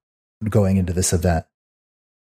[0.48, 1.46] going into this event.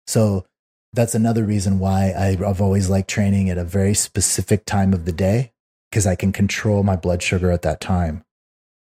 [0.08, 0.46] So
[0.94, 5.12] that's another reason why I've always liked training at a very specific time of the
[5.12, 5.52] day
[5.90, 8.24] because I can control my blood sugar at that time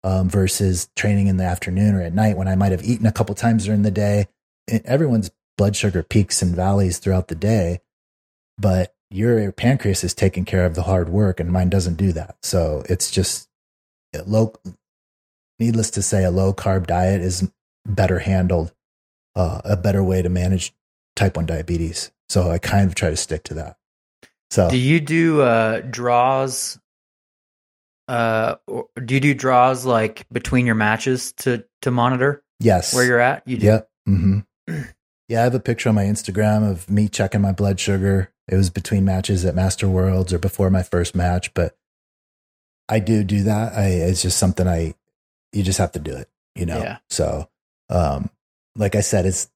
[0.05, 3.13] um, versus training in the afternoon or at night when I might have eaten a
[3.13, 4.29] couple times during the day.
[4.69, 7.81] Everyone's blood sugar peaks and valleys throughout the day,
[8.59, 12.37] but your pancreas is taking care of the hard work and mine doesn't do that.
[12.43, 13.49] So it's just
[14.27, 14.55] low,
[15.63, 17.49] needless to say, a low carb diet is
[17.87, 18.73] better handled,
[19.37, 20.75] uh, a better way to manage
[21.15, 22.11] type 1 diabetes.
[22.29, 23.77] So I kind of try to stick to that.
[24.51, 26.79] So do you do uh, draws?
[28.09, 28.57] Uh,
[29.03, 32.43] do you do draws like between your matches to to monitor?
[32.61, 33.47] Yes, where you're at.
[33.47, 33.67] You do.
[33.67, 33.91] Yep.
[34.09, 34.83] Mm-hmm.
[35.29, 38.31] yeah, I have a picture on my Instagram of me checking my blood sugar.
[38.47, 41.77] It was between matches at Master Worlds or before my first match, but
[42.91, 43.73] I do do that.
[43.73, 44.95] I it's just something I
[45.53, 46.79] you just have to do it, you know.
[46.79, 46.99] Yeah.
[47.11, 47.49] So,
[47.91, 48.31] um,
[48.77, 49.51] like I said, it's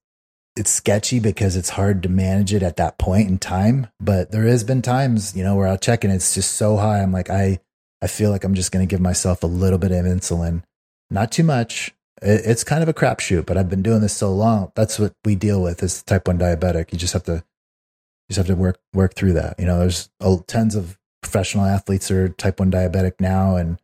[0.57, 3.87] it's sketchy because it's hard to manage it at that point in time.
[3.99, 7.01] But there has been times, you know, where I'll check and it's just so high.
[7.01, 7.59] I'm like, I,
[8.01, 10.63] I feel like I'm just going to give myself a little bit of insulin,
[11.11, 11.93] not too much.
[12.21, 14.71] It, it's kind of a crapshoot, but I've been doing this so long.
[14.75, 16.91] That's what we deal with as type one diabetic.
[16.91, 19.59] You just have to, you just have to work work through that.
[19.59, 20.09] You know, there's
[20.47, 23.79] tons of professional athletes are type one diabetic now, and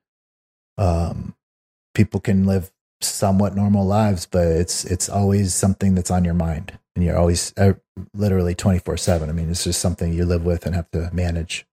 [0.79, 1.35] um,
[1.93, 6.77] people can live somewhat normal lives, but it's it's always something that's on your mind,
[6.95, 7.73] and you're always uh,
[8.13, 9.29] literally twenty four seven.
[9.29, 11.65] I mean, it's just something you live with and have to manage.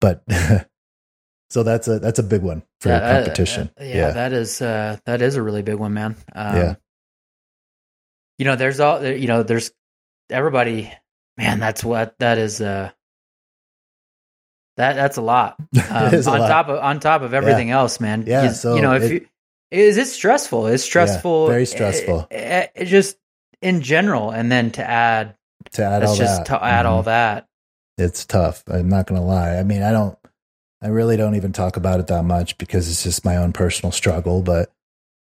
[0.00, 0.22] But
[1.50, 3.70] so that's a that's a big one for yeah, competition.
[3.78, 6.16] Uh, uh, yeah, yeah, that is uh, that is a really big one, man.
[6.34, 6.74] Um, yeah.
[8.38, 9.42] You know, there's all you know.
[9.42, 9.70] There's
[10.30, 10.92] everybody.
[11.38, 12.60] Man, that's what that is.
[12.60, 12.90] Uh,
[14.76, 15.56] that that's a lot.
[15.88, 16.48] Um, on lot.
[16.48, 17.78] top of on top of everything yeah.
[17.78, 18.24] else, man.
[18.26, 18.44] Yeah.
[18.44, 19.26] You, so you know, if it, you
[19.70, 20.66] is it stressful?
[20.68, 21.44] It's stressful.
[21.44, 22.28] Yeah, very stressful.
[22.30, 23.18] It, it, it, just
[23.60, 25.36] in general, and then to add
[25.72, 26.46] to add all just that.
[26.46, 26.92] to add mm-hmm.
[26.92, 27.48] all that.
[27.98, 28.62] It's tough.
[28.68, 29.56] I'm not gonna lie.
[29.56, 30.18] I mean, I don't.
[30.82, 33.90] I really don't even talk about it that much because it's just my own personal
[33.90, 34.42] struggle.
[34.42, 34.70] But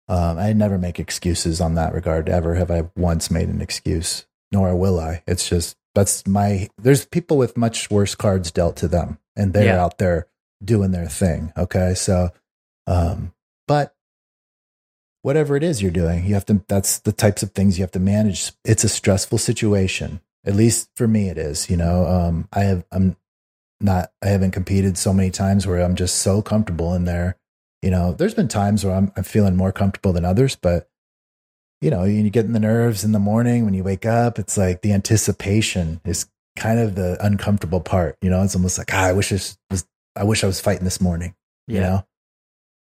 [0.08, 2.28] um, I never make excuses on that regard.
[2.28, 4.26] Ever have I once made an excuse?
[4.52, 5.22] Nor will I.
[5.26, 6.68] It's just that's my.
[6.78, 9.82] There's people with much worse cards dealt to them, and they're yeah.
[9.82, 10.26] out there
[10.62, 11.52] doing their thing.
[11.56, 12.28] Okay, so,
[12.86, 13.32] um,
[13.66, 13.94] but
[15.22, 17.90] whatever it is you're doing, you have to, that's the types of things you have
[17.92, 18.52] to manage.
[18.64, 20.20] It's a stressful situation.
[20.44, 23.16] At least for me, it is, you know, um, I have, I'm
[23.80, 27.36] not, I haven't competed so many times where I'm just so comfortable in there.
[27.82, 30.88] You know, there's been times where I'm, I'm feeling more comfortable than others, but
[31.80, 34.38] you know, you get in the nerves in the morning when you wake up.
[34.38, 36.26] It's like the anticipation is
[36.60, 38.16] kind of the uncomfortable part.
[38.22, 40.84] You know, it's almost like, ah, I wish this was, I wish I was fighting
[40.84, 41.34] this morning.
[41.66, 41.74] Yeah.
[41.74, 42.06] You know,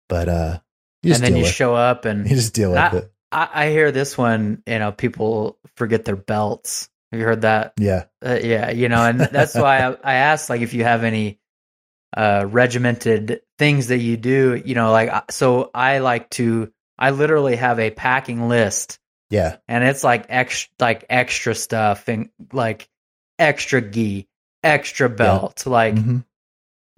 [0.09, 0.59] but uh,
[1.05, 3.13] and then you show up and you just deal with I, it.
[3.31, 4.63] I, I, hear this one.
[4.67, 6.89] You know, people forget their belts.
[7.13, 7.75] Have you heard that?
[7.79, 8.71] Yeah, uh, yeah.
[8.71, 11.39] You know, and that's why I, I asked, like, if you have any
[12.17, 14.61] uh, regimented things that you do.
[14.65, 16.73] You know, like, so I like to.
[16.99, 18.99] I literally have a packing list.
[19.31, 22.89] Yeah, and it's like extra, like extra stuff and like
[23.39, 24.29] extra gi,
[24.63, 25.73] extra belt, yeah.
[25.73, 25.95] like.
[25.95, 26.19] Mm-hmm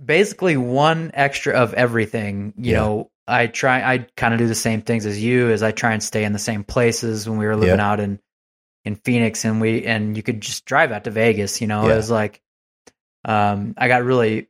[0.02, 2.78] basically one extra of everything you yeah.
[2.78, 5.92] know I try I kind of do the same things as you as I try
[5.92, 8.18] and stay in the same places when we were living out in
[8.84, 11.86] in Phoenix and we and you could just drive out to Vegas, you know.
[11.86, 11.92] Yeah.
[11.92, 12.42] It was like
[13.24, 14.48] um I got really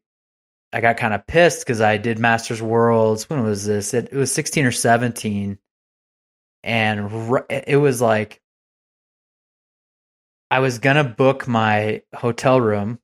[0.73, 3.29] I got kind of pissed cuz I did Masters Worlds.
[3.29, 3.93] When was this?
[3.93, 5.59] It, it was 16 or 17
[6.63, 8.40] and it was like
[10.51, 12.99] I was going to book my hotel room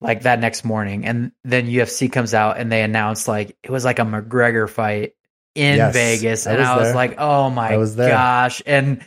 [0.00, 3.84] like that next morning, and then UFC comes out and they announced like it was
[3.84, 5.14] like a McGregor fight
[5.54, 6.94] in Yes, Vegas, I and was I was there.
[6.94, 9.06] like, oh my gosh, and.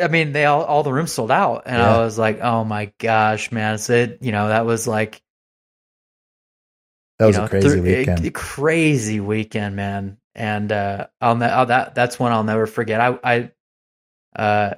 [0.00, 1.96] I mean, they all all the rooms sold out, and Yeah.
[1.96, 5.20] I was like, "Oh my gosh, man!" So it, you know, that was like
[7.18, 8.24] That was know, a crazy thr- weekend.
[8.26, 10.18] a crazy weekend, man.
[10.36, 13.00] And uh, I'll, ne- I'll that that's one I'll never forget.
[13.00, 13.50] I I
[14.36, 14.74] uh,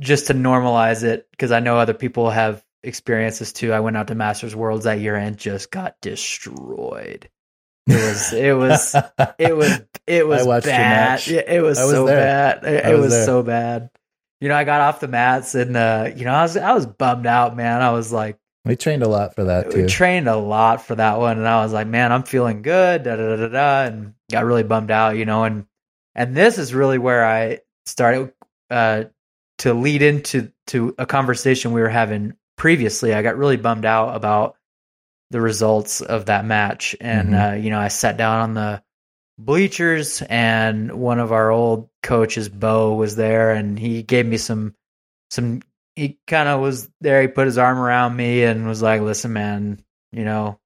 [0.00, 3.72] just to normalize it because I know other people have experiences too.
[3.72, 7.28] I went out to Masters Worlds that year and just got destroyed.
[7.86, 8.94] It was it was
[9.38, 11.26] it was it was your bad.
[11.26, 12.16] It was, I was so there.
[12.16, 12.64] bad.
[12.64, 13.90] It, I it was was so bad.
[14.40, 16.86] You know, I got off the mats and uh, you know, I was I was
[16.86, 17.82] bummed out, man.
[17.82, 19.88] I was like we trained a lot for that we too.
[19.88, 23.16] trained a lot for that one, and I was like, man, I'm feeling good, da
[23.16, 25.64] da da da, da and got really bummed out, you know, and
[26.14, 28.32] and this is really where I started
[28.70, 29.04] uh,
[29.58, 33.14] to lead into to a conversation we were having previously.
[33.14, 34.56] I got really bummed out about
[35.30, 37.52] the results of that match, and Mhm.
[37.52, 38.82] uh, you know, I sat down on the
[39.38, 44.74] bleachers, and one of our old coaches, Bo, was there, and he gave me some
[45.30, 45.60] some
[45.96, 47.20] he kind of was there.
[47.22, 49.80] He put his arm around me and was like, "Listen, man,
[50.12, 50.58] you know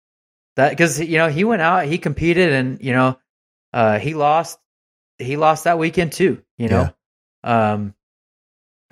[0.57, 3.19] that because you know he went out, he competed, and you know
[3.73, 4.59] uh, he lost.
[5.19, 6.43] He lost that weekend too.
[6.59, 6.95] You know,
[7.45, 7.95] um,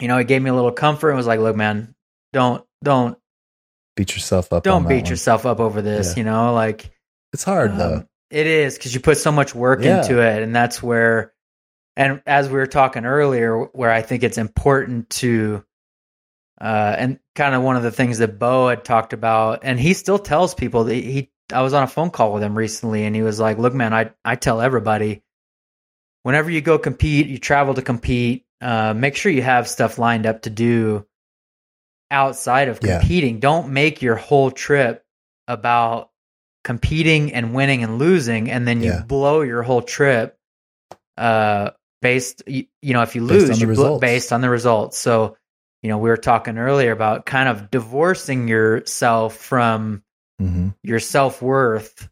[0.00, 1.94] you know, it gave me a little comfort and was like, "Look, man,
[2.32, 3.18] don't don't
[3.96, 4.62] beat yourself up.
[4.62, 5.10] don't beat one.
[5.10, 6.12] yourself up over this.
[6.12, 6.20] Yeah.
[6.20, 6.90] You know, like
[7.32, 8.04] It's hard um, though.
[8.30, 10.00] It is because you put so much work Yeah.
[10.02, 11.32] into it, and that's where,
[11.96, 15.64] and as we were talking earlier, where I think it's important to,
[16.60, 19.94] uh, and kind of one of the things that Bo had talked about, and he
[19.94, 21.30] still tells people that he.
[21.52, 23.92] I was on a phone call with him recently, and he was like, "Look, man,
[23.92, 25.22] I I tell everybody,
[26.22, 30.26] whenever you go compete, you travel to compete, uh, make sure you have stuff lined
[30.26, 31.06] up to do."
[32.10, 32.98] outside of Yeah.
[32.98, 35.04] competing don't make your whole trip
[35.46, 36.10] about
[36.64, 39.02] competing and winning and losing and then you Yeah.
[39.02, 40.36] blow your whole trip
[41.16, 41.70] uh
[42.02, 44.00] based you, you know if you lose you results.
[44.00, 45.36] based on the results so
[45.82, 50.02] you know we were talking earlier about kind of divorcing yourself from
[50.38, 52.08] hmm your self-worth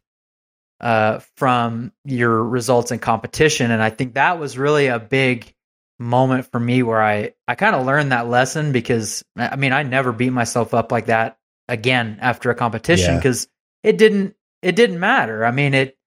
[0.79, 5.53] uh from your results in competition and i think that was really a big
[5.99, 9.83] moment for me where i i kind of learned that lesson because i mean i
[9.83, 13.17] never beat myself up like that again after a competition Yeah.
[13.19, 13.47] because
[13.83, 15.97] it didn't it didn't matter i mean it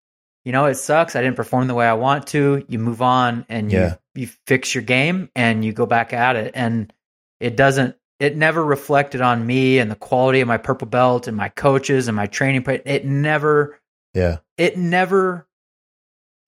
[0.45, 3.45] you know it sucks i didn't perform the way i want to you move on
[3.51, 3.97] and Yeah.
[4.15, 6.93] you you fix your game and you go back at it and
[7.39, 11.37] it doesn't it never reflected on me and the quality of my purple belt and
[11.37, 13.79] my coaches and my training but it never
[14.15, 14.39] Yeah.
[14.57, 15.47] it never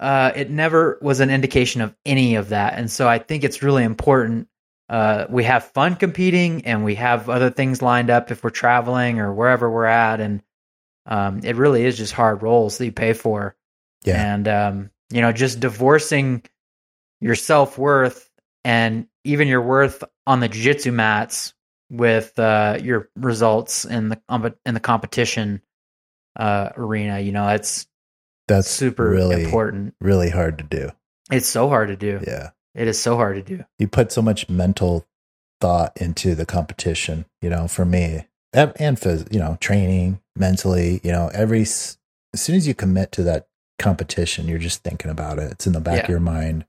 [0.00, 2.74] uh it never was an indication of any of that.
[2.78, 4.48] And so i think it's really important
[4.88, 9.18] uh we have fun competing and we have other things lined up if we're traveling
[9.20, 10.20] or wherever we're at.
[10.20, 10.42] And
[11.07, 13.57] um it really is just hard rolls that you pay for.
[14.04, 14.35] Yeah.
[14.35, 16.42] and um you know just divorcing
[17.20, 18.28] your self-worth
[18.64, 21.54] and even your worth on the jiu-jitsu mats
[21.90, 25.62] with uh your results in the in the competition
[26.37, 27.87] uh arena you know it's
[28.48, 30.90] That's super really important really hard to do.
[31.30, 32.50] it's so hard to do Yeah.
[32.74, 35.07] it is so hard to do You put so much mental
[35.61, 41.00] thought into the competition, you know, for me and and phys, you know, training mentally,
[41.02, 41.96] you know, every as
[42.35, 43.46] soon as you commit to that
[43.78, 45.52] competition, you're just thinking about it.
[45.52, 46.64] It's in the back of your mind.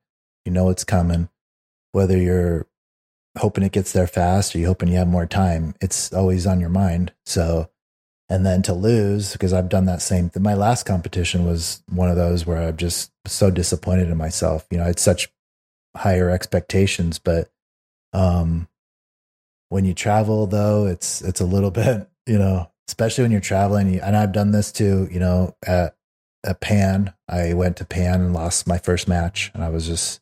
[0.46, 1.30] You know it's coming.
[1.92, 2.68] Whether you're
[3.38, 6.60] hoping it gets there fast or you hoping you have more time, it's always on
[6.60, 7.14] your mind.
[7.26, 7.70] So
[8.30, 10.42] and then to lose because I've done that same thing.
[10.42, 14.66] My last competition was one of those where I'm just so disappointed in myself.
[14.72, 15.32] You know, I had such
[15.96, 17.50] higher expectations, but
[18.14, 18.68] um,
[19.70, 24.00] when you travel though, it's it's a little bit, you know, especially when you're traveling.
[24.00, 25.08] And I've done this too.
[25.12, 25.96] You know, at
[26.44, 30.20] at Pan, I went to Pan and lost my first match, and I was just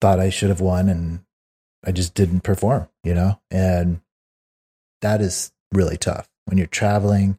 [0.00, 1.24] thought I should have won, and
[1.84, 2.88] I just didn't perform.
[3.02, 4.00] You know, and
[5.02, 7.38] that is really tough when you're traveling.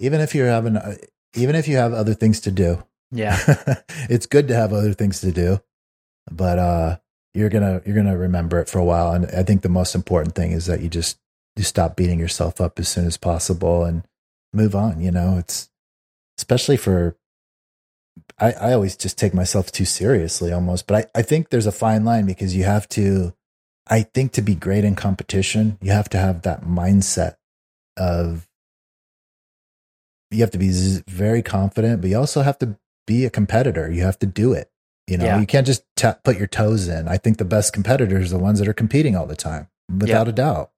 [0.00, 0.96] Even if you're having, uh,
[1.34, 3.38] even if you have other things to do, yeah
[4.08, 5.60] it's good to have other things to do,
[6.30, 6.96] but uh,
[7.34, 9.12] you're gonna you're gonna remember it for a while.
[9.12, 11.18] And I think the most important thing is that you just
[11.54, 14.02] you stop beating yourself up as soon as possible and
[14.52, 15.00] move on.
[15.00, 15.70] You know, it's
[16.38, 17.16] especially for
[18.40, 21.72] I, I always just take myself too seriously almost, but I, I think there's a
[21.72, 23.34] fine line because you have to
[23.86, 27.36] I think to be great in competition, you have to have that mindset
[27.96, 28.48] of
[30.30, 30.70] you have to be
[31.08, 32.76] very confident, but you also have to
[33.06, 33.90] be a competitor.
[33.90, 34.70] You have to do it.
[35.06, 35.40] You know, Yeah.
[35.40, 37.08] you can't just ta put your toes in.
[37.08, 40.28] I think the best competitors are the ones that are competing all the time, without
[40.28, 40.70] a doubt.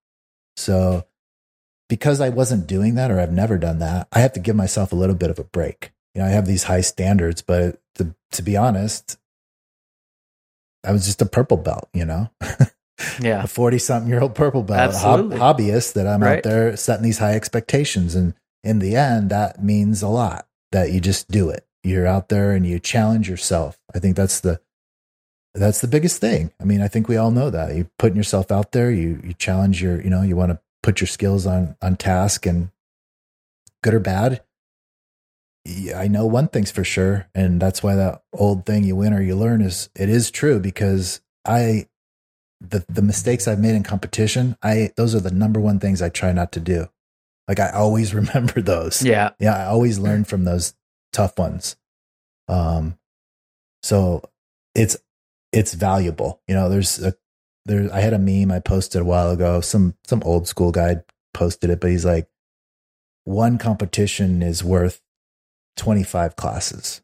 [0.56, 1.06] So
[1.88, 4.92] because I wasn't doing that or I've never done that, I have to give myself
[4.92, 5.92] a little bit of a break.
[6.14, 9.18] You know, I have these high standards, but to, to be honest,
[10.84, 12.30] I was just a purple belt, you know?
[13.20, 13.42] Yeah.
[13.42, 16.38] a 40 something year old purple belt hob- hobbyist that I'm Right.
[16.38, 18.14] out there setting these high expectations.
[18.14, 21.66] And in the end, that means a lot that you just do it.
[21.82, 23.78] You're out there and you challenge yourself.
[23.94, 24.60] I think that's the,
[25.54, 26.50] that's the biggest thing.
[26.60, 29.34] I mean, I think we all know that You're putting yourself out there, you, you
[29.34, 32.70] challenge your, you know, you want to put your skills on, on task and
[33.82, 34.42] good or bad.
[35.94, 37.26] I know one thing's for sure.
[37.34, 40.60] And that's why that old thing you win or you learn is, it is true
[40.60, 41.86] because I,
[42.70, 46.08] the the mistakes I've made in competition, I those are the number one things I
[46.08, 46.88] try not to do.
[47.48, 49.02] Like I always remember those.
[49.02, 49.30] Yeah.
[49.38, 50.74] Yeah, I always learn from those
[51.12, 51.76] tough ones.
[52.48, 52.98] Um
[53.82, 54.22] so
[54.74, 54.96] it's
[55.52, 56.40] it's valuable.
[56.48, 57.14] You know, there's a
[57.66, 59.60] there I had a meme I posted a while ago.
[59.60, 60.96] Some some old school guy
[61.32, 62.28] posted it, but he's like
[63.24, 65.00] one competition is worth
[65.76, 67.02] 25 classes.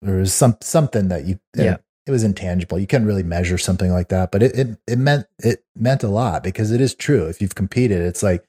[0.00, 1.76] There was some something that you Yeah.
[2.08, 2.78] It was intangible.
[2.78, 6.08] You couldn't really measure something like that, but it, it it meant it meant a
[6.08, 7.26] lot because it is true.
[7.26, 8.48] If you've competed, it's like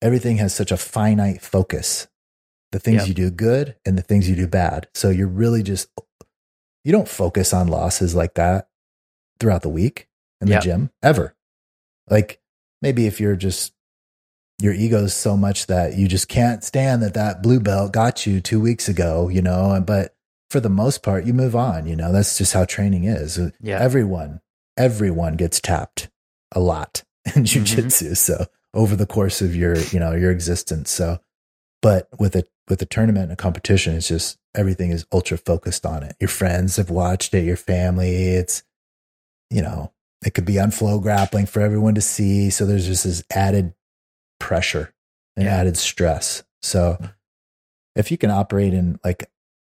[0.00, 2.06] everything has such a finite focus.
[2.70, 3.08] The things Yep.
[3.08, 4.86] you do good and the things you do bad.
[4.94, 5.88] So you're really just
[6.84, 8.68] you don't focus on losses like that
[9.40, 10.08] throughout the week
[10.40, 10.60] in Yep.
[10.60, 11.34] the gym ever.
[12.08, 12.40] Like
[12.82, 13.72] maybe if you're just
[14.60, 18.40] your ego's so much that you just can't stand that that blue belt got you
[18.40, 20.14] 2 weeks ago, you know, but
[20.50, 22.12] for the most part you move on, you know.
[22.12, 23.38] That's just how training is.
[23.60, 23.78] Yeah.
[23.80, 24.40] Everyone
[24.76, 26.08] everyone gets tapped
[26.52, 27.02] a lot
[27.34, 27.52] in Mm-hmm.
[27.78, 28.16] jujitsu.
[28.16, 30.90] So over the course of your, you know, your existence.
[30.90, 31.18] So,
[31.82, 35.84] but with a with a tournament and a competition, it's just everything is ultra focused
[35.86, 36.16] on it.
[36.20, 38.10] Your friends have watched it, your family.
[38.34, 38.62] It's,
[39.50, 39.92] you know,
[40.24, 42.50] it could be on FloGrappling for everyone to see.
[42.50, 43.74] So there's just this added
[44.38, 44.92] pressure
[45.36, 45.54] and Yeah.
[45.56, 46.42] added stress.
[46.62, 46.98] So
[47.96, 49.30] if you can operate in like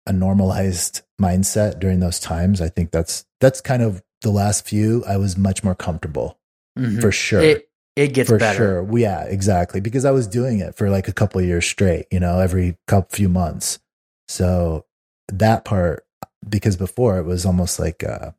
[0.07, 5.03] a normalized mindset during those times, I think that's that's kind of the last few.
[5.05, 6.37] I was much more comfortable
[6.77, 7.01] Mhm.
[7.01, 7.41] for sure.
[7.41, 8.57] It it gets for better.
[8.85, 8.97] sure.
[8.99, 9.79] Yeah, exactly.
[9.79, 12.77] Because I was doing it for like a couple of years straight, you know, every
[12.87, 13.79] couple few months.
[14.27, 14.85] So
[15.29, 16.05] that part,
[16.47, 18.31] because before it was almost like, uh,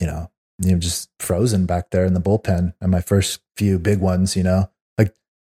[0.00, 2.74] you know, you know, just frozen back there in the bullpen.
[2.80, 4.68] And my first few big ones, you know,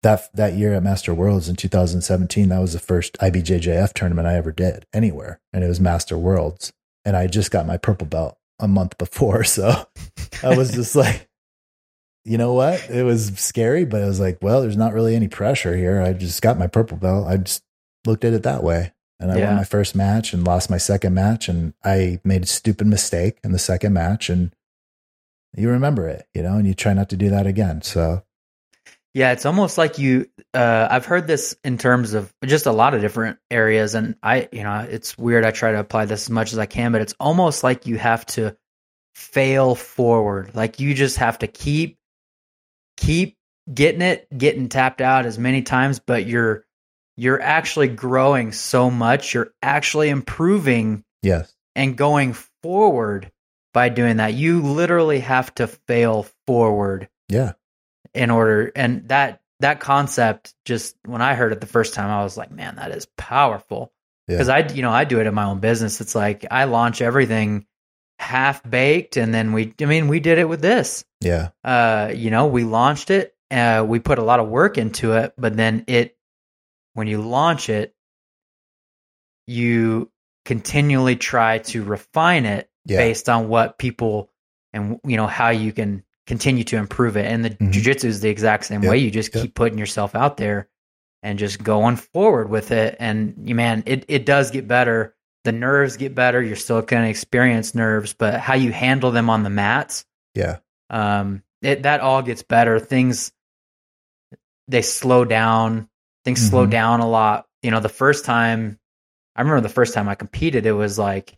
[0.03, 4.35] that that year at Master Worlds in 2017, that was the first IBJJF tournament I
[4.35, 6.71] ever did anywhere, and it was Master Worlds,
[7.05, 9.87] and I just got my purple belt a month before, so
[10.43, 11.27] I was just like
[12.25, 12.89] you know what?
[12.89, 16.01] It was scary, but I was like, well, there's not really any pressure here.
[16.01, 17.25] I just got my purple belt.
[17.25, 17.63] I just
[18.05, 18.91] looked at it that way.
[19.17, 19.45] And I Yeah.
[19.47, 21.47] won my first match and lost my second match.
[21.47, 24.29] And I made a stupid mistake in the second match.
[24.29, 24.51] And
[25.55, 27.81] you remember it, you know, and you try not to do that again.
[27.81, 28.23] So,
[29.17, 30.29] Yeah, it's almost like you.
[30.53, 34.47] Uh, I've heard this in terms of just a lot of different areas, and I,
[34.51, 35.43] you know, it's weird.
[35.43, 37.97] I try to apply this as much as I can, but it's almost like you
[37.97, 38.55] have to
[39.15, 40.51] fail forward.
[40.53, 41.97] Like you just have to keep,
[42.95, 43.35] keep
[43.73, 46.67] getting it, getting tapped out as many times, but you're
[47.15, 49.33] you're actually growing so much.
[49.33, 51.51] You're actually improving yes.
[51.75, 53.31] and going forward
[53.73, 54.35] by doing that.
[54.35, 57.53] You literally have to fail forward Yeah.
[58.17, 62.23] In order and that that concept just when i heard it the first time i
[62.23, 63.91] was like man that is powerful
[64.27, 64.35] Yeah.
[64.35, 67.01] because i you know i do it in my own business it's like i launch
[67.01, 67.65] everything
[68.19, 71.49] half baked and then we i mean we did it with this Yeah.
[71.63, 75.33] uh you know we launched it uh we put a lot of work into it
[75.37, 76.17] but then it
[76.93, 77.93] when you launch it
[79.45, 80.11] you
[80.45, 82.97] continually try to refine it Yeah.
[82.97, 84.31] based on what people
[84.73, 87.25] and you know how you can continue to improve it.
[87.25, 87.71] And the Mhm.
[87.71, 88.97] jujitsu is the exact same Yep, way.
[88.99, 89.43] You just yep.
[89.43, 90.67] keep putting yourself out there
[91.23, 92.95] and just going forward with it.
[92.99, 95.15] And you man, it it does get better.
[95.45, 96.41] The nerves get better.
[96.41, 100.05] You're still going to experience nerves, but how you handle them on the mats,
[100.35, 100.57] Yeah.
[100.89, 102.79] um, it that all gets better.
[102.79, 103.31] Things
[104.67, 105.87] they slow down.
[106.25, 106.71] Things slow Mhm.
[106.71, 107.47] down a lot.
[107.63, 108.77] You know, the first time
[109.35, 111.37] I remember the first time I competed, it was like,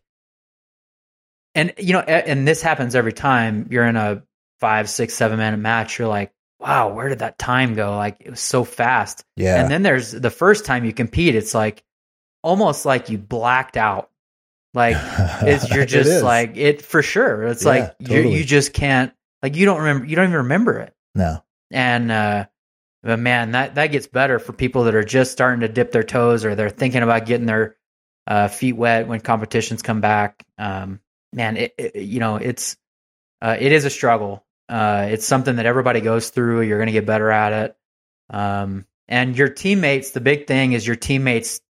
[1.54, 4.24] and you know, and this happens every time you're in a
[4.60, 6.00] five, six, seven minute match.
[6.00, 7.96] You're like, wow, where did that time go?
[7.96, 9.24] Like it was so fast.
[9.36, 9.62] Yeah.
[9.62, 11.84] And then there's the first time you compete, it's like
[12.44, 14.10] almost like you blacked out.
[14.74, 14.98] Like
[15.44, 16.24] it's you're just is.
[16.24, 17.44] like it for sure.
[17.44, 18.38] It's Yeah, like you totally.
[18.38, 20.94] you just can't like you don't remember you don't even remember it.
[21.16, 21.44] no.
[21.72, 22.46] And uh
[23.02, 26.04] but man, that that gets better for people that are just starting to dip their
[26.04, 27.78] toes or they're thinking about getting their
[28.28, 30.46] uh, feet wet when competitions come back.
[30.58, 31.00] Um,
[31.34, 32.76] man, it, it you know it's
[33.42, 34.46] uh, it is a struggle.
[34.70, 36.62] Uh, it's something that everybody goes through.
[36.62, 37.78] You're going to get better at it.
[38.30, 41.62] Um, and your teammates, the big thing is your teammates,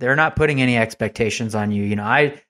[0.00, 1.84] they're not putting any expectations on you.
[1.84, 2.40] You know, I,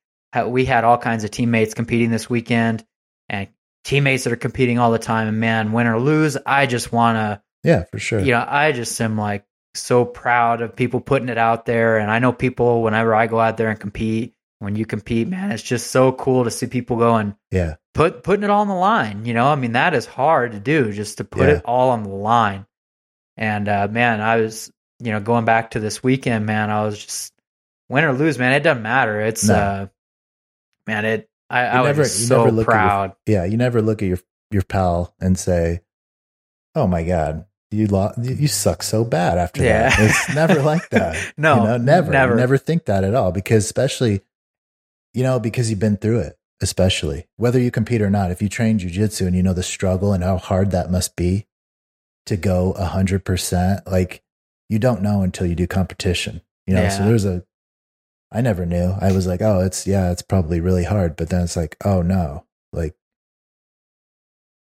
[0.46, 2.84] we had all kinds of teammates competing this weekend
[3.28, 3.48] and
[3.84, 5.28] teammates that are competing all the time.
[5.28, 8.20] And man, win or lose, I just want to, Yeah, for sure.
[8.20, 9.44] you know, I just am like
[9.74, 11.98] so proud of people putting it out there.
[11.98, 15.50] And I know people, whenever I go out there and compete, when you compete, man,
[15.50, 17.74] it's just so cool to see people going, Yeah.
[17.94, 19.24] put putting it all on the line.
[19.26, 21.56] You know, I mean that is hard to do, just to put Yeah.
[21.56, 22.66] it all on the line.
[23.36, 27.02] And uh, man, I was, you know, going back to this weekend, man, I was
[27.04, 27.32] just
[27.88, 28.52] win or lose, man.
[28.52, 29.20] It doesn't matter.
[29.20, 29.54] It's, No.
[29.54, 29.86] uh,
[30.86, 31.28] man, it.
[31.48, 33.12] I, I never- was you so never look at your- proud.
[33.26, 33.44] Yeah.
[33.44, 34.18] You never look at your
[34.52, 35.80] your pal and say,
[36.74, 39.88] "Oh my god, you lo- you suck so bad after Yeah.
[39.88, 41.16] that." It's never like that.
[41.36, 42.34] no, you know, never, never.
[42.36, 43.32] never think that at all.
[43.32, 44.20] Because especially,
[45.14, 46.36] you know, because you've been through it.
[46.62, 48.30] Especially whether you compete or not.
[48.30, 51.46] If you train jujitsu and you know the struggle and how hard that must be
[52.26, 54.22] to go a hundred percent, like
[54.68, 56.42] you don't know until you do competition.
[56.66, 57.44] You know, so there's a.
[58.30, 58.94] I never knew.
[59.00, 62.02] I was like, oh, it's yeah, it's probably really hard, but then it's like, oh
[62.02, 62.44] no,
[62.74, 62.94] like.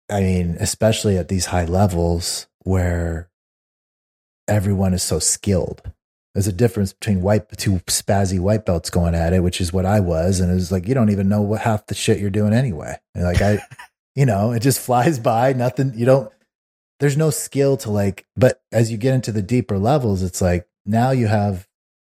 [0.08, 3.30] I mean, especially at these high levels where
[4.48, 5.82] everyone is so skilled.
[6.38, 9.88] There's a difference between white two spazzy white belts going at it, which is what
[9.88, 12.30] I was, and it was like you don't even know what half the shit you're
[12.30, 12.96] doing anyway.
[13.16, 13.58] And like I,
[14.16, 15.54] you know, it just flies by.
[15.54, 15.94] Nothing.
[15.96, 16.32] You don't.
[17.00, 18.28] There's no skill to like.
[18.36, 21.68] But as you get into the deeper levels, it's like now you have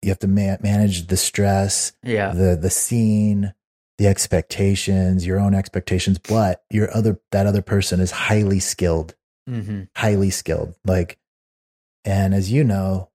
[0.02, 3.54] you have to ma- manage the stress, yeah, the the scene,
[3.98, 6.18] the expectations, your own expectations.
[6.18, 9.14] But your other that other person is highly skilled
[9.46, 10.74] hmm highly skilled.
[10.84, 11.20] Like,
[12.04, 13.10] and as you know,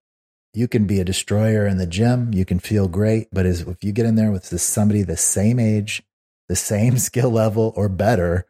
[0.54, 2.34] you can be a destroyer in the gym.
[2.34, 5.18] You can feel great, but as if you get in there with this, somebody the
[5.18, 6.04] same age,
[6.47, 8.45] the same skill level or better,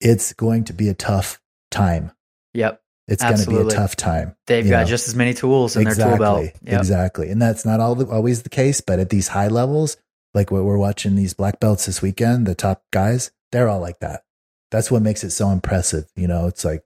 [0.00, 1.40] it's going to be a tough
[1.70, 2.12] time.
[2.52, 2.82] yep.
[3.08, 4.34] It's going to be a tough time.
[4.48, 4.86] They've got know.
[4.86, 6.40] just as many tools in their tool belt.
[6.40, 6.70] Exactly.
[6.72, 6.80] Yep.
[6.80, 7.30] Exactly.
[7.30, 9.96] And that's not all the, always the case, but at these high levels,
[10.34, 14.00] like what we're watching these black belts this weekend, the top guys, they're all like
[14.00, 14.24] that.
[14.72, 16.06] That's what makes it so impressive.
[16.16, 16.82] You know, it's like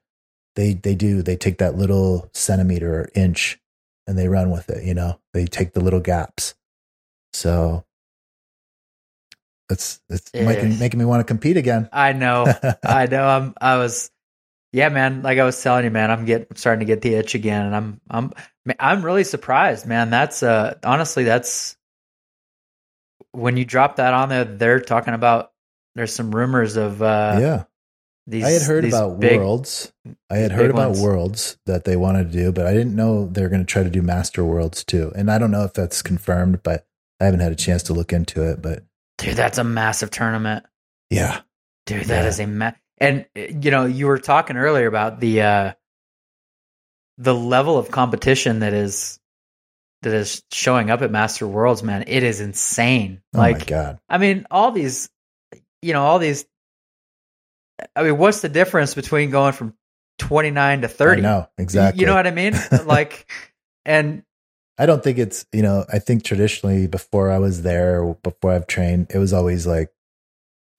[0.57, 3.59] they they do they take that little centimeter or inch
[4.07, 5.21] and they run with it, you know.
[5.35, 6.55] They take the little gaps.
[7.33, 7.85] So
[9.71, 11.89] it's it's making making me want to compete again.
[11.93, 12.53] I know.
[12.85, 13.25] I know.
[13.25, 13.55] I'm.
[13.61, 14.11] I was.
[14.73, 15.23] Yeah, man.
[15.23, 16.11] Like I was telling you, man.
[16.11, 18.01] I'm getting starting to get the itch again, and I'm.
[18.11, 18.33] I'm.
[18.79, 20.11] I'm really surprised, man.
[20.11, 20.75] That's uh.
[20.85, 21.77] Honestly, that's
[23.33, 24.45] when you drop that on there.
[24.45, 25.53] They're talking about.
[25.95, 27.01] There's some rumors of.
[27.01, 27.65] uh yeah.
[28.27, 28.45] These.
[28.45, 29.93] I had heard about big, worlds.
[30.31, 31.01] I had heard about ones.
[31.03, 33.91] worlds that they wanted to do, but I didn't know they're going to try to
[33.91, 35.11] do master worlds too.
[35.17, 36.87] And I don't know if that's confirmed, but
[37.21, 38.63] I haven't had a chance to look into it.
[38.63, 38.85] But
[39.19, 40.65] Dude, that's a massive tournament.
[41.11, 41.41] yeah,
[41.87, 42.29] Dude, that Yeah.
[42.29, 45.73] is a ma- and uh, you know you were talking earlier about the uh
[47.19, 49.19] the level of competition that is
[50.03, 52.05] that is showing up at Master Worlds, man.
[52.07, 53.21] It is insane.
[53.35, 55.11] oh my like, god, I mean, all these,
[55.83, 56.47] you know, all these.
[57.97, 59.75] I mean, what's the difference between going from
[60.19, 61.23] twenty nine to thirty?
[61.23, 62.01] No, exactly.
[62.01, 62.55] You know what I mean?
[62.87, 63.31] like,
[63.85, 64.23] and
[64.79, 65.85] I don't think it's you know.
[65.93, 69.91] I think traditionally, before I was there, before I've trained, it was always like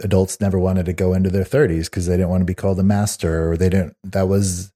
[0.02, 2.80] adults never wanted to go into their thirties because they didn't want to be called
[2.80, 3.96] a master, or they didn't.
[4.04, 4.72] That was,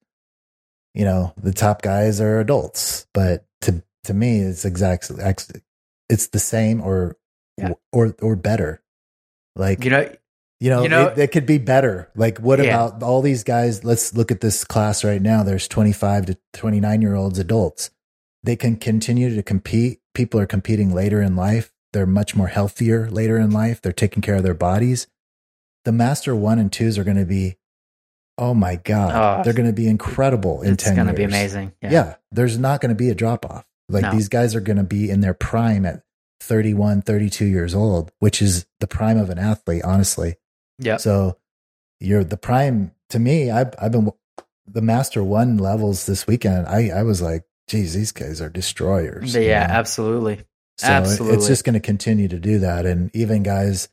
[0.94, 5.16] you know, the top guys are adults, but to to me, it's exactly
[6.08, 7.16] it's the same or
[7.58, 7.72] Yeah.
[7.92, 8.82] or or better.
[9.54, 10.08] Like you know,
[10.60, 12.08] you know, You know- it, it could be better.
[12.16, 12.86] Like, what Yeah.
[12.86, 13.84] about all these guys?
[13.84, 15.42] Let's look at this class right now.
[15.42, 17.90] There's 25 to 29 year olds, adults.
[18.42, 20.00] They can continue to compete.
[20.14, 21.72] People are competing later in life.
[21.92, 23.80] They're much more healthier later in life.
[23.82, 25.06] They're taking care of their bodies.
[25.84, 27.56] The master one and twos are going to be,
[28.38, 31.22] oh my God, Oh, they're going to be incredible in it's 10 going to be
[31.22, 31.32] years.
[31.32, 31.72] amazing.
[31.82, 32.16] Yeah.
[32.32, 33.64] there's not going to be a drop off.
[33.88, 34.10] Like No.
[34.12, 36.02] these guys are going to be in their prime at
[36.40, 40.36] 31, 32 years old, which is the prime of an athlete, honestly.
[40.78, 41.00] Yep.
[41.00, 41.38] So
[42.00, 43.50] you're the prime to me.
[43.50, 44.12] I've I've been
[44.66, 46.66] the master one levels this weekend.
[46.66, 49.34] I I was like, geez, these guys are destroyers.
[49.34, 49.74] you yeah, know?
[49.74, 50.44] absolutely.
[50.78, 51.38] So absolutely.
[51.38, 52.84] it's just going to continue to do that.
[52.84, 53.88] And even guys,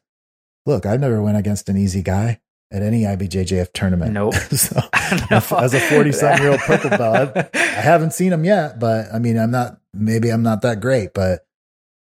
[0.65, 4.11] look, I've never went against an easy guy at any IBJJF tournament.
[4.11, 4.34] Nope.
[4.51, 4.81] so
[5.31, 9.19] as a 40 something year old purple belt, I haven't seen him yet, but I
[9.19, 11.45] mean, I'm not, maybe I'm not that great, but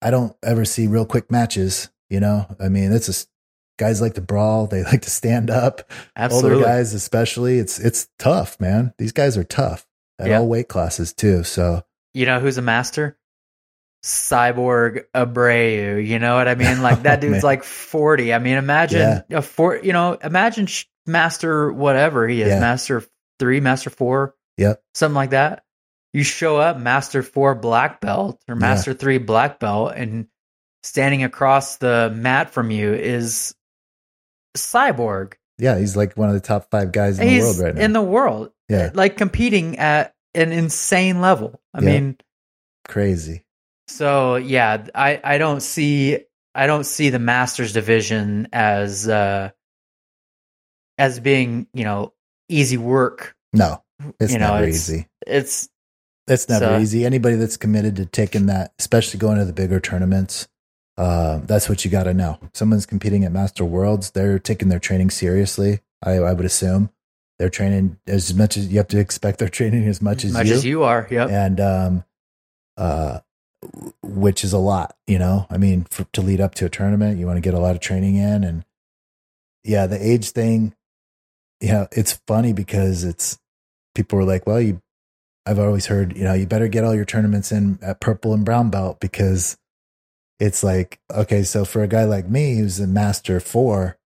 [0.01, 1.89] I don't ever see real quick matches.
[2.09, 3.29] You know, I mean, it's just
[3.77, 4.67] guys like to brawl.
[4.67, 5.91] They like to stand up.
[6.15, 6.51] absolutely.
[6.57, 8.93] Older guys, especially, it's, it's tough, man.
[8.97, 9.85] These guys are tough
[10.19, 10.39] at Yeah.
[10.39, 11.43] all weight classes too.
[11.43, 13.17] So You know who's a master?
[14.03, 16.05] Cyborg Abreu.
[16.05, 16.81] You know what I mean?
[16.81, 17.41] Like oh, that Oh, dude's man.
[17.43, 18.33] like 40.
[18.33, 22.59] I mean, imagine a four, you know, imagine sh- master whatever he is, Yeah.
[22.59, 23.03] master
[23.39, 24.81] three, master four, Yep.
[24.93, 25.63] something like that.
[26.15, 30.27] you show up master 4 black belt or master 3 black belt and
[30.83, 33.55] standing across the mat from you is
[34.55, 37.75] cyborg Yeah, he's like one of the top five guys in he's the world right
[37.75, 37.81] now.
[37.85, 38.91] in the world Yeah.
[38.93, 41.85] like competing at an insane level i Yeah.
[41.91, 42.17] mean
[42.87, 43.45] Crazy.
[43.87, 46.19] so yeah i i don't see
[46.55, 49.49] i don't see the masters division as uh
[50.97, 52.13] as being you know
[52.49, 53.83] easy work No,
[54.19, 55.07] it's You know, never it's- easy.
[55.25, 55.69] it's
[56.27, 57.05] It's never So- easy.
[57.05, 60.47] Anybody that's committed to taking that, especially going to the bigger tournaments,
[60.97, 62.39] uh, that's what you got to know.
[62.53, 65.81] Someone's competing at Master Worlds, they're taking their training seriously.
[66.03, 66.89] I, I would assume
[67.39, 70.47] they're training as much as you have to expect they're training as much as much
[70.47, 72.03] you, as you are yep and um,
[72.77, 73.19] uh,
[74.01, 74.95] which is a lot.
[75.07, 77.53] You know, I mean, for, to lead up to a tournament, you want to get
[77.53, 78.65] a lot of training in, and
[79.63, 80.75] yeah, the age thing.
[81.61, 83.39] Yeah, it's funny because it's
[83.95, 84.81] people were like, well, you
[85.45, 88.45] I've always heard, you know, you better get all your tournaments in at purple and
[88.45, 89.57] brown belt because
[90.43, 93.97] it's like, okay, so for a guy like me who's a master four,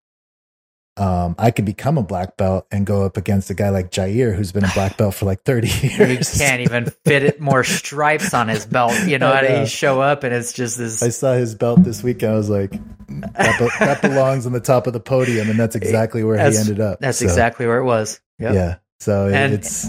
[0.98, 4.36] um, I could become a black belt and go up against a guy like Jair
[4.36, 6.32] who's been a black belt for like 30 years.
[6.34, 9.60] he can't even fit it more stripes on his belt you know I how know.
[9.62, 12.24] he show up and it's just this I saw his belt this week.
[12.24, 15.50] I was like, that, be- that belongs on the top of the podium.
[15.52, 17.00] And that's exactly where he ended up.
[17.00, 18.54] that's So, exactly where it was yep.
[18.56, 18.76] Yeah.
[19.00, 19.88] So it- And- it's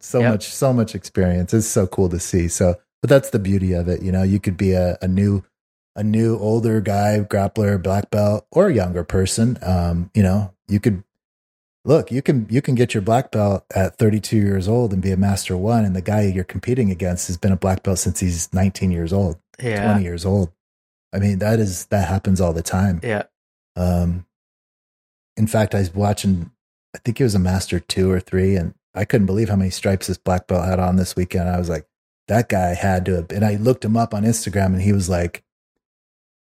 [0.00, 0.30] so Yep.
[0.32, 1.54] much, so much experience.
[1.54, 2.48] It's so cool to see.
[2.48, 4.02] So, but that's the beauty of it.
[4.02, 5.42] You know, you could be a, a new,
[6.00, 9.58] a new older guy, grappler, black belt, or a younger person.
[9.60, 11.04] Um, you know, you could
[11.84, 15.10] look, you can, you can get your black belt at 32 years old and be
[15.10, 15.84] a master one.
[15.84, 19.12] And the guy you're competing against has been a black belt since he's 19 years
[19.12, 20.50] old, yeah 20 years old.
[21.12, 23.00] I mean, that is, that happens all the time.
[23.02, 23.24] yeah
[23.76, 24.24] Um,
[25.36, 26.50] in fact, I was watching,
[26.96, 29.70] I think it was a master two or three, and I couldn't believe how many
[29.70, 31.50] stripes this black belt had on this weekend.
[31.50, 31.86] I was like,
[32.28, 35.10] that guy had to have, and I looked him up on Instagram and he was
[35.10, 35.44] like,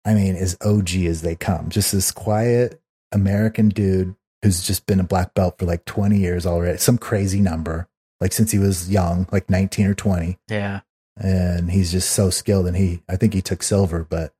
[0.05, 2.81] I mean, as OG as they come, just this quiet
[3.11, 7.41] American dude who's just been a black belt for like 20 years already, some crazy
[7.41, 7.87] number,
[8.21, 10.81] like since he was young, like 19 or 20 yeah.
[11.17, 14.33] And he's just so skilled and he i think he took silver but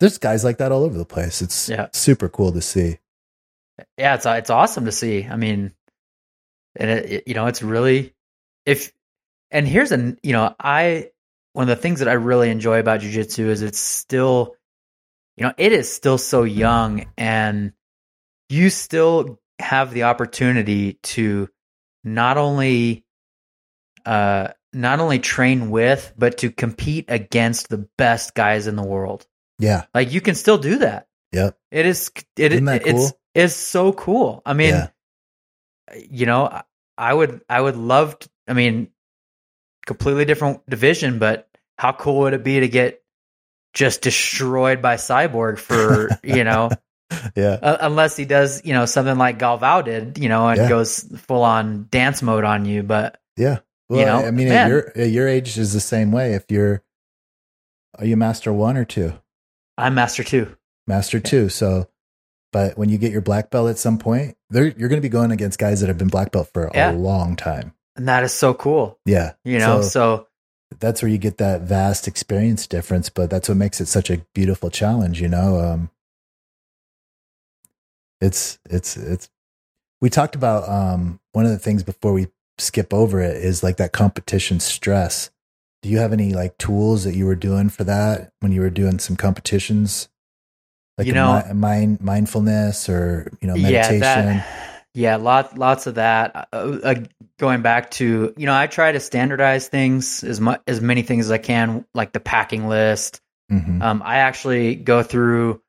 [0.00, 1.40] there's guys like that all over the place.
[1.42, 1.88] It's Yeah.
[1.94, 2.98] super cool to see.
[3.96, 5.24] Yeah it's it's awesome to see.
[5.24, 5.72] I mean
[6.76, 8.12] and it, it- you know it's really
[8.66, 8.92] if
[9.50, 11.10] and here's an you know i
[11.54, 14.54] one of the things that i really enjoy about jiu-jitsu is it's still
[15.40, 17.72] you know it is still so young and
[18.50, 21.48] you still have the opportunity to
[22.04, 23.04] not only
[24.06, 29.26] uh not only train with but to compete against the best guys in the world
[29.58, 33.20] yeah like you can still do that yep it is it Isn't that it's cool?
[33.34, 34.42] it's so cool.
[34.44, 34.88] I mean, Yeah.
[36.10, 36.64] you know, I-
[36.98, 38.88] I would I would love to, I mean,
[39.86, 43.00] completely different division, but how cool would it be to get
[43.74, 46.70] just destroyed by Cyborg for, you know,
[47.36, 47.58] yeah.
[47.62, 50.68] uh, unless he does, you know, something like Galvao did, you know, and Yeah.
[50.68, 53.58] goes full on dance mode on you, but yeah.
[53.88, 56.34] well You know, I- i mean at your at your age is the same way.
[56.34, 56.82] If you're
[57.98, 59.12] are you master one or two?
[59.78, 60.54] I'm master 2.
[60.86, 61.88] master two so
[62.52, 65.30] but when you get your black belt at some point you're going to be going
[65.30, 67.72] against guys that have been black belt for a long time.
[67.96, 69.32] And that is so cool, yeah.
[69.44, 69.82] You know.
[69.82, 70.26] So- so
[70.80, 74.18] that's where you get that vast experience difference but that's what makes it such a
[74.34, 75.90] beautiful challenge you know um
[78.20, 79.30] it's it's it's
[80.00, 82.28] we talked about um one of the things before we
[82.58, 85.30] skip over it is like that competition stress.
[85.82, 88.68] Do you have any like tools that you were doing for that when you were
[88.70, 90.08] doing some competitions?
[90.98, 95.86] Like You know- mi- mind mindfulness or you know meditation Yeah, that, yeah, lot, lots
[95.86, 96.48] of that.
[96.52, 96.94] Uh, uh,
[97.38, 101.26] going back to, you know, I try to standardize things as much as many things
[101.26, 103.20] as I can, like the packing list.
[103.50, 103.82] Mhm.
[103.82, 105.62] Um, I actually go through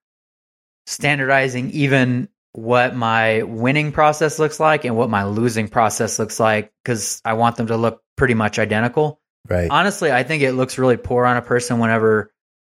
[0.86, 6.72] standardizing even what my winning process looks like and what my losing process looks like
[6.84, 10.78] because I want them to look pretty much identical right honestly, I think it looks
[10.78, 12.32] really poor on a person whenever,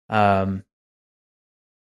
[0.10, 0.64] um,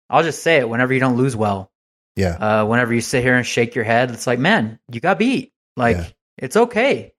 [0.09, 1.71] I'll just say it, whenever you don't lose well.
[2.15, 5.19] Yeah Uh, whenever you sit here and shake your head, it's like, man, you got
[5.19, 5.53] beat.
[5.75, 6.07] Like, Yeah.
[6.37, 7.13] it's okay.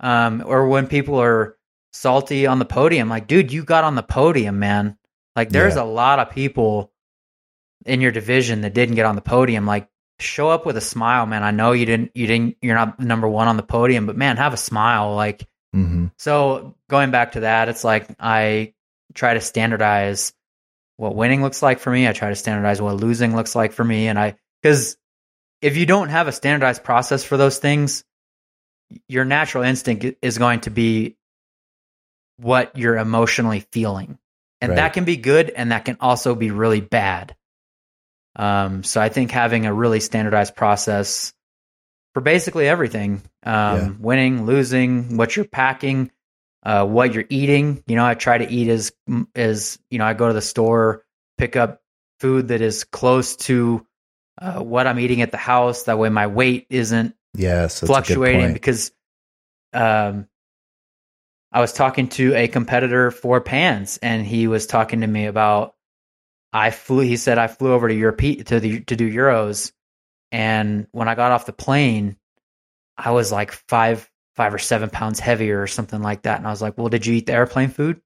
[0.00, 1.56] Um, or when people are
[1.92, 4.96] salty on the podium, like, dude, you got on the podium, man.
[5.34, 5.82] Like, there's Yeah.
[5.82, 6.92] a lot of people
[7.86, 9.66] in your division that didn't get on the podium.
[9.66, 9.88] Like,
[10.20, 11.42] show up with a smile, man.
[11.42, 14.36] I know you didn't, you didn't, you're not number one on the podium, but man,
[14.36, 15.14] have a smile.
[15.14, 18.74] Like, hmm so going back to that, it's like I
[19.14, 20.32] try to standardize
[20.98, 22.06] what winning looks like for me.
[22.06, 24.08] I try to standardize what losing looks like for me.
[24.08, 24.98] And I, because
[25.62, 28.04] if you don't have a standardized process for those things,
[29.08, 31.16] your natural instinct is going to be
[32.36, 34.18] what you're emotionally feeling.
[34.60, 34.76] And Right.
[34.76, 37.36] that can be good and that can also be really bad.
[38.34, 41.32] Um, so I think having a really standardized process
[42.14, 43.90] for basically everything, um, Yeah.
[44.00, 46.10] winning, losing, what you're packing,
[46.62, 47.82] uh, what you're eating.
[47.86, 48.92] You know, I try to eat as,
[49.34, 51.04] as, you know, I go to the store,
[51.36, 51.82] pick up
[52.20, 53.86] food that is close to
[54.40, 55.84] uh, what I'm eating at the house.
[55.84, 58.90] That way my weight isn't Yes, fluctuating because
[59.72, 60.26] um,
[61.52, 65.74] I was talking to a competitor for pans, and he was talking to me about
[66.52, 67.00] I flew.
[67.00, 69.72] He said I flew over to Europe to the to do Euros,
[70.32, 72.16] and when I got off the plane,
[72.96, 76.38] I was like five five or seven pounds heavier or something like that.
[76.38, 78.00] And I was like, "Well, did you eat the airplane food?"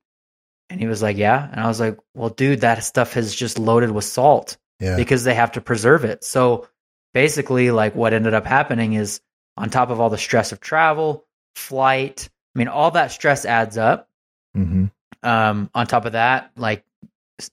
[0.70, 3.58] And he was like, "Yeah." And I was like, "Well, dude, that stuff is just
[3.58, 6.24] loaded with salt." Yeah, because they have to preserve it.
[6.24, 6.66] So
[7.12, 9.20] basically, like what ended up happening is
[9.58, 13.76] on top of all the stress of travel, flight, I mean, all that stress adds
[13.76, 14.08] up.
[14.54, 14.86] hmm
[15.22, 16.84] Um, on top of that, like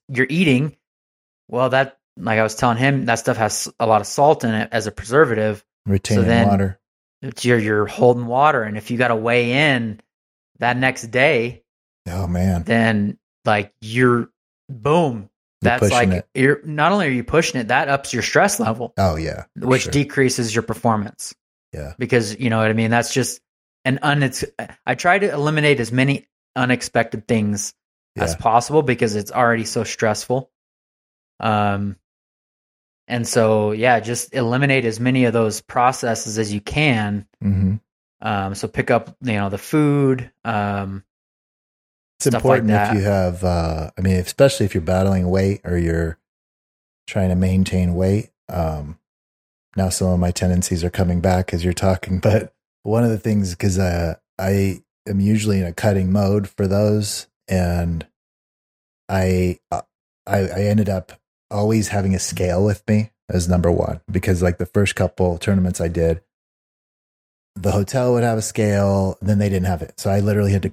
[0.07, 0.75] you're eating,
[1.49, 4.53] well, that, like I was telling him, that stuff has a lot of salt in
[4.55, 5.63] it as a preservative.
[5.85, 6.78] retaining then- water.
[7.21, 8.63] It's you're, you're holding water.
[8.63, 9.99] And if you got to weigh in
[10.59, 11.63] that next day,
[12.07, 14.29] Oh man, then like you're
[14.69, 15.29] boom.
[15.61, 16.27] You're That's like it.
[16.33, 19.83] you're not only are you pushing it, that ups your stress level Oh yeah, which
[19.83, 19.91] sure.
[19.91, 21.35] decreases your performance
[21.73, 22.89] yeah, because you know what I mean.
[22.89, 23.41] That's just
[23.85, 24.31] an un.
[24.85, 27.73] I try to eliminate as many unexpected things
[28.15, 30.49] as possible because it's already so stressful.
[31.39, 31.95] Um,
[33.09, 37.27] and so yeah, just eliminate as many of those processes as you can.
[37.41, 37.75] hmm
[38.21, 40.31] Um, so pick up you know the food.
[40.45, 41.03] Um,
[42.19, 42.95] It's like important that.
[42.95, 43.43] if you have.
[43.43, 46.17] Uh, I mean, especially if you're battling weight or you're
[47.07, 48.29] trying to maintain weight.
[48.47, 48.99] Um,
[49.75, 52.53] now some of my tendencies are coming back as you're talking, but
[52.83, 57.27] one of the things because uh, I am usually in a cutting mode for those,
[57.47, 58.05] and
[59.09, 59.81] I uh,
[60.27, 61.18] I, I ended up
[61.51, 65.79] always having a scale with me as number one because like the first couple tournaments
[65.81, 66.21] I did,
[67.55, 70.63] the hotel would have a scale, then they didn't have it, so I literally had
[70.63, 70.71] to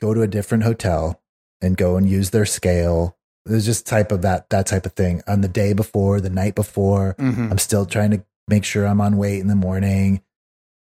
[0.00, 1.20] go to a different hotel
[1.60, 3.16] and go and use their scale.
[3.46, 6.54] There's just type of that that type of thing on the day before, the night
[6.54, 7.14] before.
[7.18, 7.48] Mm-hmm.
[7.52, 10.22] I'm still trying to make sure I'm on weight in the morning.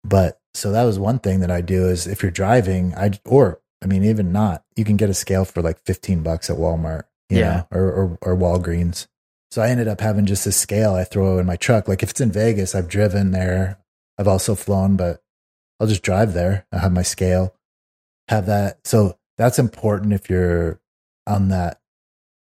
[0.03, 3.61] But so that was one thing that I do is if you're driving, I or
[3.83, 7.03] I mean even not, you can get a scale for like 15 bucks at Walmart,
[7.29, 7.63] you Yeah.
[7.71, 9.07] know, or, or or Walgreens.
[9.51, 11.87] So I ended up having just a scale I throw in my truck.
[11.87, 13.79] Like if it's in Vegas, I've driven there.
[14.17, 15.21] I've also flown, but
[15.79, 16.65] I'll just drive there.
[16.71, 17.53] I have my scale,
[18.29, 18.85] have that.
[18.85, 20.79] So that's important if you're
[21.27, 21.81] on that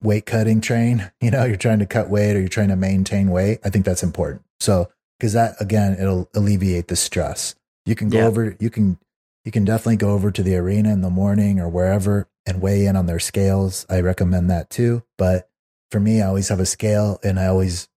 [0.01, 1.11] weight cutting train.
[1.21, 3.59] You know, you're trying to cut weight or you're trying to maintain weight.
[3.65, 4.43] I think that's important.
[4.59, 4.89] So
[5.19, 7.55] because that again, it'll alleviate the stress.
[7.85, 8.27] You can go Yeah.
[8.27, 8.55] over.
[8.59, 8.99] You can
[9.43, 12.85] you can definitely go over to the arena in the morning or wherever and weigh
[12.85, 13.85] in on their scales.
[13.89, 15.03] I recommend that too.
[15.17, 15.49] But
[15.91, 17.88] for me, I always have a scale and I always,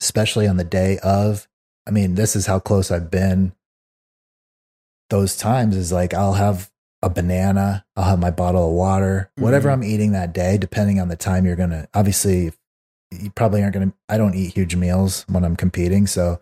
[0.00, 1.48] especially on the day of,
[1.86, 3.52] I mean, this is how close I've been.
[5.08, 6.70] Those times is like I'll have
[7.02, 9.72] a banana, I'll have my bottle of water, whatever Mhm.
[9.72, 12.52] I'm eating that day, depending on the time you're going to, obviously,
[13.10, 16.06] you probably aren't going to, I don't eat huge meals when I'm competing.
[16.06, 16.40] So,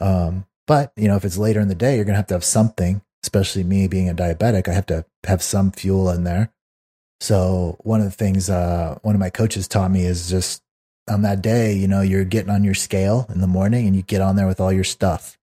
[0.00, 2.34] um, but you know, if it's later in the day, you're going to have to
[2.34, 6.52] have something, especially me being a diabetic, I have to have some fuel in there.
[7.20, 10.62] So one of the things, uh, one of my coaches taught me is just
[11.08, 14.02] on that day, you know, you're getting on your scale in the morning and you
[14.02, 15.38] get on there with all your stuff.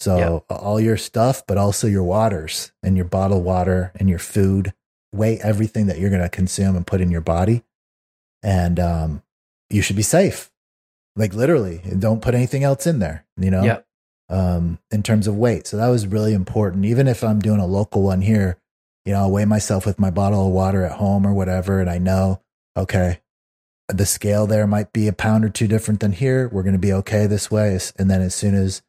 [0.00, 4.72] So all your stuff, but also your waters and your bottled water and your food,
[5.12, 7.62] weigh everything that you're going to consume and put in your body.
[8.42, 9.22] And, um,
[9.70, 10.50] you should be safe.
[11.16, 13.64] Like literally, don't put anything else in there, you know?
[13.64, 13.86] Yep.
[14.28, 15.66] um, in terms of weight.
[15.66, 16.84] So that was really important.
[16.84, 18.58] Even if I'm doing a local one here,
[19.06, 21.80] you know, I'll weigh myself with my bottle of water at home or whatever.
[21.80, 22.42] And I know,
[22.76, 23.20] okay,
[23.88, 26.48] the scale there might be a pound or two different than here.
[26.48, 27.78] We're going to be okay this way.
[27.98, 28.82] And then as soon as,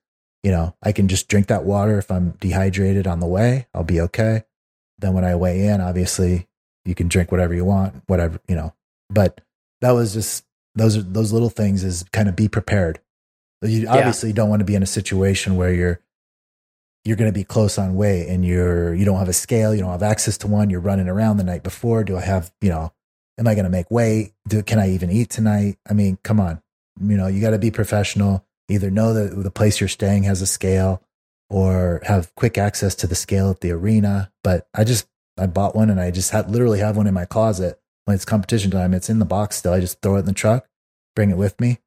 [0.43, 3.83] you know, I can just drink that water if I'm dehydrated on the way, I'll
[3.83, 4.43] be okay.
[4.97, 6.47] Then when I weigh in, obviously
[6.83, 8.73] you can drink whatever you want, whatever, you know,
[9.11, 9.41] but
[9.81, 12.99] that was just, those are those little things is kind of be prepared.
[13.61, 15.99] You obviously don't want to be in a situation where you're
[17.07, 19.79] you're going to be close on weight and you're you don't have a scale, you
[19.79, 22.03] don't have access to one, you're running around the night before.
[22.03, 22.91] Do I have, you know,
[23.37, 24.33] am I going to make weight?
[24.47, 25.77] Do can I even eat tonight?
[25.89, 26.61] I mean, come on.
[27.01, 28.45] You know, you got to be professional.
[28.69, 31.01] Either know that the place you're staying has a scale
[31.49, 34.31] or have quick access to the scale at the arena.
[34.43, 37.25] But I just I bought one and I just had literally have one in my
[37.25, 38.93] closet when it's competition time.
[38.93, 39.73] It's in the box still.
[39.73, 40.67] I just throw it in the truck,
[41.15, 41.79] bring it with me.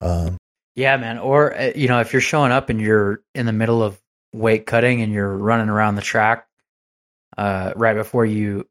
[0.00, 0.36] Um,
[0.76, 1.18] Yeah, man.
[1.18, 4.01] Or uh, you know, if you're showing up and you're in the middle of
[4.32, 6.46] weight cutting and you're running around the track,
[7.36, 8.66] uh, right before you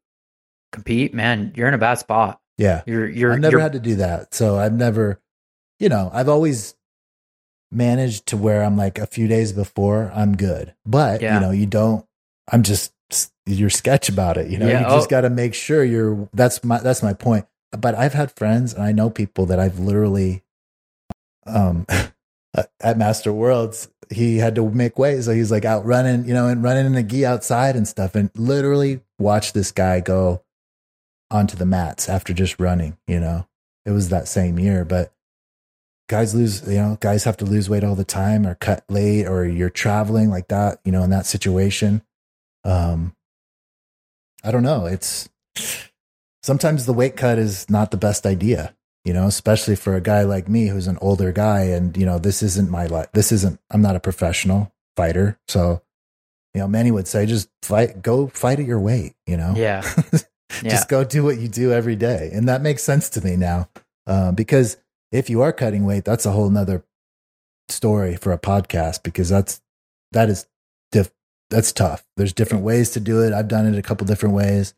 [0.72, 2.40] compete, man, you're in a bad spot.
[2.58, 2.82] Yeah.
[2.86, 4.34] You're you're I've never you're, had to do that.
[4.34, 5.20] So I've never,
[5.78, 6.74] you know, I've always
[7.70, 10.74] managed to where I'm like a few days before I'm good.
[10.84, 11.34] But, Yeah.
[11.34, 12.04] you know, you don't,
[12.50, 12.92] I'm just,
[13.46, 14.50] you're sketch about it.
[14.50, 15.10] You know, Yeah, you just oh.
[15.10, 17.46] got to make sure you're, that's my, that's my point.
[17.76, 20.42] But I've had friends and I know people that I've literally,
[21.46, 21.86] um,
[22.80, 25.20] at Master Worlds, he had to make way.
[25.20, 28.14] So he's like out running, you know, and running in a gi outside and stuff
[28.14, 30.42] and literally watch this guy go
[31.30, 33.46] onto the mats after just running, you know.
[33.84, 35.12] It was that same year, but
[36.08, 39.26] guys lose, you know, guys have to lose weight all the time or cut late
[39.26, 42.02] or you're traveling like that, you know, in that situation.
[42.64, 43.14] Um
[44.44, 45.28] I don't know, it's
[46.42, 48.74] sometimes the weight cut is not the best idea,
[49.04, 52.18] you know, especially for a guy like me who's an older guy and, you know,
[52.18, 53.08] this isn't my life.
[53.12, 55.38] This isn't I'm not a professional fighter.
[55.48, 55.82] So,
[56.54, 59.54] you know, many would say just fight go fight at your weight, you know.
[59.56, 59.82] yeah.
[60.62, 60.72] Yeah.
[60.72, 63.70] just go do what you do every day and that makes sense to me now
[64.06, 64.76] uh, because
[65.10, 66.84] if you are cutting weight that's a whole nother
[67.70, 69.62] story for a podcast because that's
[70.12, 70.46] that is
[70.90, 71.14] diff-
[71.48, 74.74] that's tough there's different ways to do it i've done it a couple different ways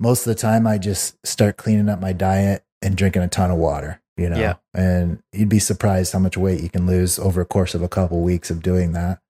[0.00, 3.50] most of the time i just start cleaning up my diet and drinking a ton
[3.50, 4.54] of water you know Yeah.
[4.74, 7.88] and you'd be surprised how much weight you can lose over a course of a
[7.88, 9.20] couple weeks of doing that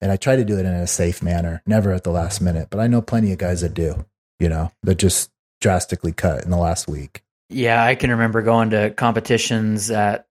[0.00, 2.68] and i try to do it in a safe manner never at the last minute
[2.70, 4.04] but i know plenty of guys that do
[4.40, 5.30] you know, that just
[5.60, 7.22] drastically cut in the last week.
[7.48, 10.26] Yeah, I can remember going to competitions at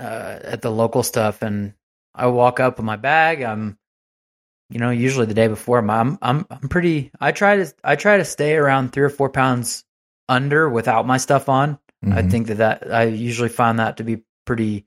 [0.00, 1.74] uh, at the local stuff, and
[2.14, 3.42] I walk up with my bag.
[3.42, 3.76] I'm,
[4.70, 5.78] you know, usually the day before.
[5.78, 7.10] I'm I'm I'm pretty.
[7.20, 9.84] I try to I try to stay around three or four pounds
[10.28, 11.78] under without my stuff on.
[12.04, 12.30] I Mhm.
[12.30, 14.86] think that that I usually find that to be pretty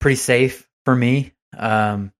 [0.00, 1.32] pretty safe for me.
[1.56, 2.12] Um,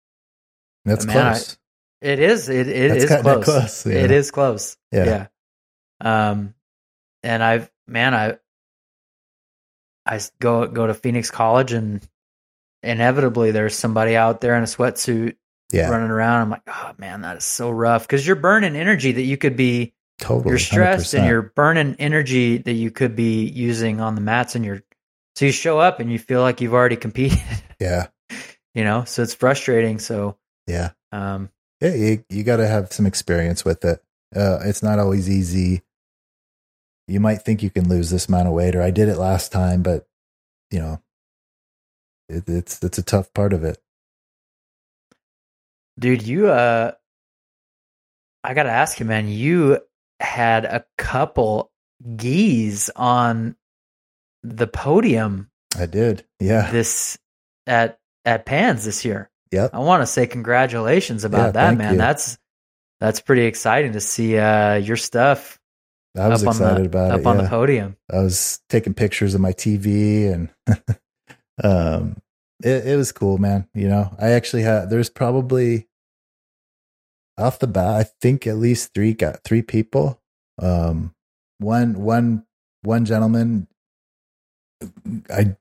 [0.85, 1.59] that's man, I- close.
[2.01, 2.49] it is.
[2.49, 3.45] It it is close.
[3.45, 3.93] close yeah.
[3.95, 4.77] It is close.
[4.93, 5.27] Yeah.
[6.05, 6.31] yeah.
[6.31, 6.55] Um,
[7.23, 8.39] and I've man, I
[10.07, 12.07] I go go to Phoenix College, and
[12.83, 15.37] inevitably there's somebody out there in a sweatsuit
[15.73, 16.43] yeah, running around.
[16.43, 19.57] I'm like, oh man, that is so rough because you're burning energy that you could
[19.57, 19.93] be.
[20.23, 20.53] Totally.
[20.53, 21.19] you're stressed 100%.
[21.19, 24.83] and you're burning energy that you could be using on the mats, and you're
[25.35, 27.41] so you show up and you feel like you've already competed.
[27.81, 28.09] yeah,
[28.75, 29.99] you know, so it's frustrating.
[29.99, 31.51] So yeah, um,
[31.81, 31.95] yeah.
[31.95, 34.03] You, you got to have some experience with it.
[34.35, 35.83] Uh, it's not always easy.
[37.09, 39.53] You might think you can lose this amount of weight, or I did it last
[39.53, 40.07] time, but
[40.71, 41.03] you know,
[42.29, 43.79] it, it's it's a tough part of it.
[45.99, 46.93] Dude, you uh
[48.45, 49.79] I gotta ask you, man, you
[50.23, 51.71] had a couple
[52.17, 53.57] gis on
[54.43, 56.25] the podium I did.
[56.41, 56.71] Yeah.
[56.71, 57.19] this
[57.67, 59.31] at at Pans this year.
[59.53, 59.71] Yep.
[59.75, 61.93] I want to say congratulations about Yeah, that, man.
[61.93, 61.99] you.
[61.99, 62.39] That's
[63.01, 65.59] that's pretty exciting to see uh your stuff
[66.19, 67.27] I was up on excited the about up it.
[67.27, 67.43] on yeah.
[67.43, 67.97] the podium.
[68.11, 70.49] I was taking pictures of my TV and
[71.65, 72.17] um
[72.65, 73.67] it, it was cool, man.
[73.75, 75.89] You know, I actually had there's probably
[77.39, 80.21] off the bat, I think at least three got three people.
[80.61, 81.15] Um
[81.59, 82.45] one one
[82.83, 83.69] one gentleman
[85.31, 85.57] I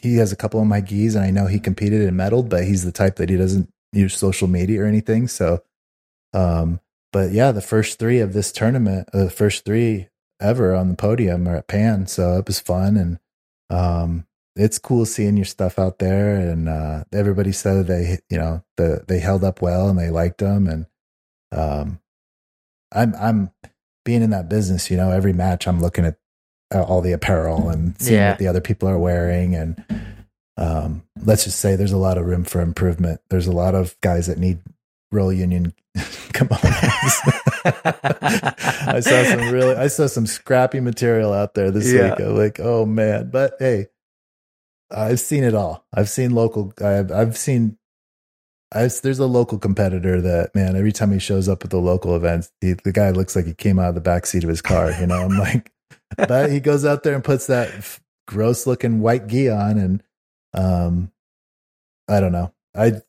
[0.00, 2.64] he has a couple of my gis and I know he competed and medaled, but
[2.64, 5.28] he's the type that he doesn't use social media or anything.
[5.28, 5.62] So
[6.32, 6.80] um
[7.12, 10.08] but yeah, the first three of this tournament, uh, the first three
[10.40, 13.18] ever on the podium are at Pan, so it was fun and
[13.70, 16.36] um, it's cool seeing your stuff out there.
[16.36, 20.38] And uh, everybody said they, you know, the they held up well and they liked
[20.38, 20.68] them.
[20.68, 20.86] And
[21.54, 22.00] um,
[22.92, 23.50] I'm I'm
[24.04, 26.16] being in that business, you know, every match I'm looking at
[26.74, 28.30] uh, all the apparel and seeing Yeah.
[28.30, 29.82] what the other people are wearing and.
[30.56, 33.20] Um, let's just say there's a lot of room for improvement.
[33.28, 34.60] There's a lot of guys that need
[35.12, 35.72] RollUnion.
[36.32, 36.58] Come on.
[37.74, 42.10] I saw some really, I saw some scrappy material out there this Yeah.
[42.10, 42.20] week.
[42.20, 43.86] I'm like, oh man, but hey,
[44.92, 45.84] I've seen it all.
[45.92, 46.72] I've seen local.
[46.80, 47.76] I've I've seen.
[48.72, 50.76] I've, there's a local competitor that man.
[50.76, 53.54] Every time he shows up at the local events, he, the guy looks like he
[53.54, 54.90] came out of the back seat of his car.
[54.92, 55.70] You know, I'm like,
[56.16, 60.02] but he goes out there and puts that f- gross looking white gi on, and
[60.54, 61.12] um,
[62.08, 62.52] I don't know.
[62.76, 63.00] I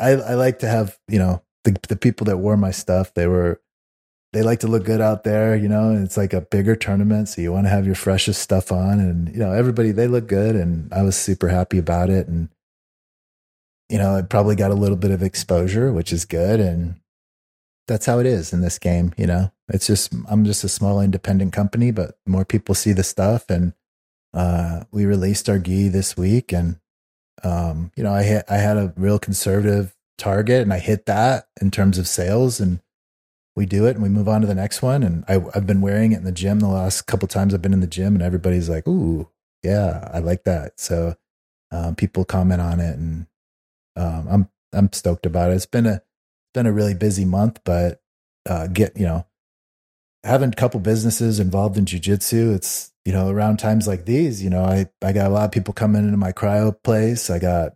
[0.00, 3.14] I I like to have you know the the people that wore my stuff.
[3.14, 3.60] They were
[4.32, 7.28] they like to look good out there, you know, and it's like a bigger tournament.
[7.28, 10.26] So you want to have your freshest stuff on and, you know, everybody, they look
[10.26, 10.56] good.
[10.56, 12.28] And I was super happy about it.
[12.28, 12.48] And,
[13.92, 16.60] you know, it probably got a little bit of exposure, which is good.
[16.60, 16.96] And
[17.86, 19.12] that's how it is in this game.
[19.18, 23.04] You know, it's just, I'm just a small independent company, but more people see the
[23.04, 23.50] stuff.
[23.50, 23.74] And,
[24.32, 26.80] uh, we released our gi this week and,
[27.44, 31.48] um, you know, I hit, I had a real conservative target and I hit that
[31.60, 32.80] in terms of sales and,
[33.54, 35.02] we do it and we move on to the next one.
[35.02, 37.74] And I, I've been wearing it in the gym the last couple times I've been
[37.74, 39.28] in the gym, and everybody's like, "Ooh,
[39.62, 41.16] yeah, I like that." So
[41.70, 43.26] um, people comment on it, and
[43.96, 45.54] um, I'm I'm stoked about it.
[45.54, 46.02] It's been a
[46.54, 48.00] been a really busy month, but
[48.48, 49.26] uh, get you know
[50.24, 52.54] having a couple businesses involved in jujitsu.
[52.54, 55.52] It's you know around times like these, you know, I I got a lot of
[55.52, 57.30] people coming into my cryo place.
[57.30, 57.74] I got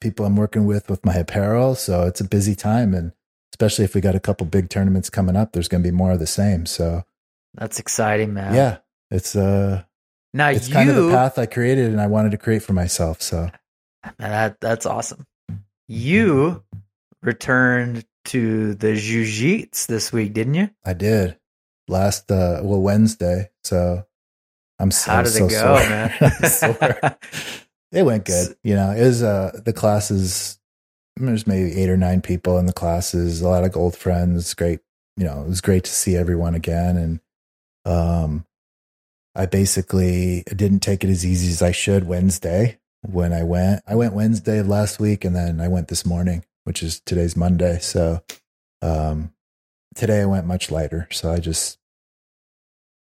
[0.00, 3.12] people I'm working with with my apparel, so it's a busy time, and
[3.52, 6.12] especially if we got a couple big tournaments coming up, there's going to be more
[6.12, 6.66] of the same.
[6.66, 7.04] So
[7.54, 8.54] that's exciting, man.
[8.54, 8.78] Yeah,
[9.10, 9.82] it's uh
[10.34, 12.72] now it's you, kind of the path I created and I wanted to create for
[12.72, 13.22] myself.
[13.22, 13.50] So
[14.18, 15.26] that that's awesome.
[15.88, 16.62] You
[17.22, 20.70] returned to the Jiu-Jitsu this week, didn't you?
[20.84, 21.38] I did.
[21.88, 23.50] Last uh well Wednesday.
[23.64, 24.04] So
[24.78, 26.98] I'm so, How did so it go, sore.
[27.00, 27.14] man?
[27.90, 28.54] It went good.
[28.62, 30.58] You know, it was uh the classes
[31.16, 34.54] there's maybe eight or nine people in the classes, a lot of old friends.
[34.54, 34.80] Great,
[35.16, 36.96] you know, it was great to see everyone again.
[36.96, 37.20] And
[37.86, 38.44] um
[39.34, 43.82] I basically didn't take it as easy as I should Wednesday when I went.
[43.86, 47.36] I went Wednesday of last week and then I went this morning, which is today's
[47.36, 47.78] Monday.
[47.78, 48.22] So
[48.82, 49.32] um
[49.94, 51.08] today I went much lighter.
[51.10, 51.78] So I just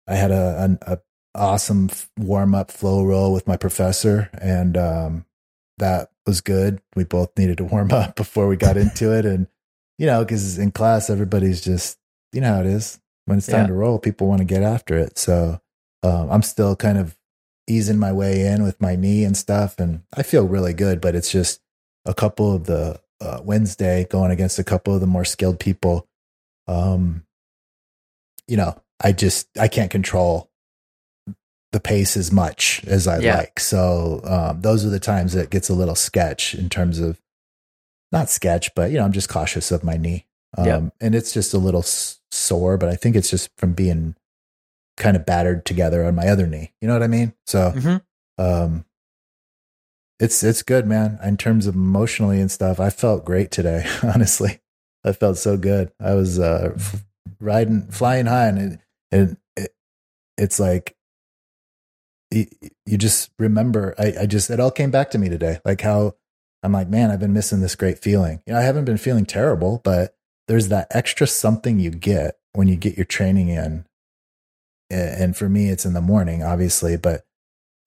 [0.09, 0.99] I had a an a
[1.34, 5.26] awesome warm up flow roll with my professor and um
[5.78, 6.80] that was good.
[6.95, 9.26] We both needed to warm up before we got into it.
[9.26, 9.47] And,
[9.99, 11.99] you know, because in class, everybody's just,
[12.32, 12.99] you know how it is.
[13.26, 13.66] When it's time Yeah.
[13.66, 15.18] to roll, people want to get after it.
[15.18, 15.61] So
[16.03, 17.14] um, I'm still kind of
[17.68, 19.78] easing my way in with my knee and stuff.
[19.78, 21.60] And I feel really good, but it's just
[22.04, 26.06] a couple of the uh, Wednesday going against a couple of the more skilled people.
[26.68, 27.24] Um,
[28.46, 30.50] you know, I just, I can't control
[31.72, 33.36] the pace as much as I Yeah.
[33.38, 33.58] like.
[33.60, 37.20] So um, those are the times that it gets a little sketch in terms of
[38.12, 40.26] not sketch, but you know, I'm just cautious of my knee.
[40.56, 40.80] Um, Yeah.
[41.00, 44.14] and it's just a little sore, but I think it's just from being
[44.97, 46.72] kind of battered together on my other knee.
[46.80, 47.34] You know what I mean?
[47.47, 48.03] So Mhm.
[48.38, 48.84] um,
[50.18, 51.18] it's it's good, man.
[51.22, 53.86] In terms of emotionally and stuff, I felt great today.
[54.03, 54.61] Honestly,
[55.05, 55.92] I felt so good.
[56.01, 57.05] I was uh, f-
[57.40, 58.80] riding, flying high, and it,
[59.12, 59.74] it, it
[60.38, 60.97] it's like
[62.30, 62.47] you,
[62.86, 63.94] you just remember.
[63.99, 66.14] I, I just it all came back to me today, like how
[66.62, 68.40] I'm like, man, I've been missing this great feeling.
[68.47, 70.16] You know, I haven't been feeling terrible, but
[70.49, 73.84] there's that extra something you get when you get your training in.
[74.89, 77.26] And for me, it's in the morning, obviously, but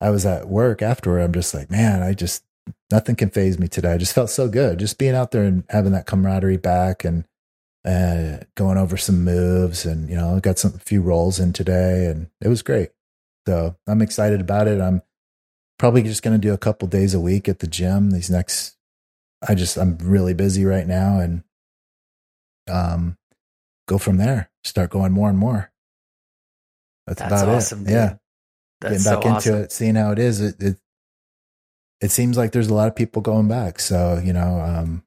[0.00, 1.20] I was at work afterward.
[1.20, 2.44] I'm just like, man, I just,
[2.90, 3.92] nothing can phase me today.
[3.92, 7.24] I just felt so good just being out there and having that camaraderie back and
[7.86, 9.86] uh, going over some moves.
[9.86, 12.90] And, you know, I got some, a few rolls in today and it was great.
[13.46, 14.80] So I'm excited about it.
[14.80, 15.02] I'm
[15.78, 18.76] probably just going to do a couple days a week at the gym these next,
[19.46, 21.44] I just, I'm really busy right now and,
[22.70, 23.16] um,
[23.88, 25.72] go from there, start going more and more.
[27.10, 27.84] That's, That's about awesome, it.
[27.86, 27.92] dude.
[27.92, 28.14] Yeah
[28.80, 29.62] That's getting back so into awesome.
[29.64, 30.40] it, seeing how it is.
[30.40, 30.76] It, it
[32.00, 33.80] it seems like there's a lot of people going back.
[33.80, 35.02] So you know, um,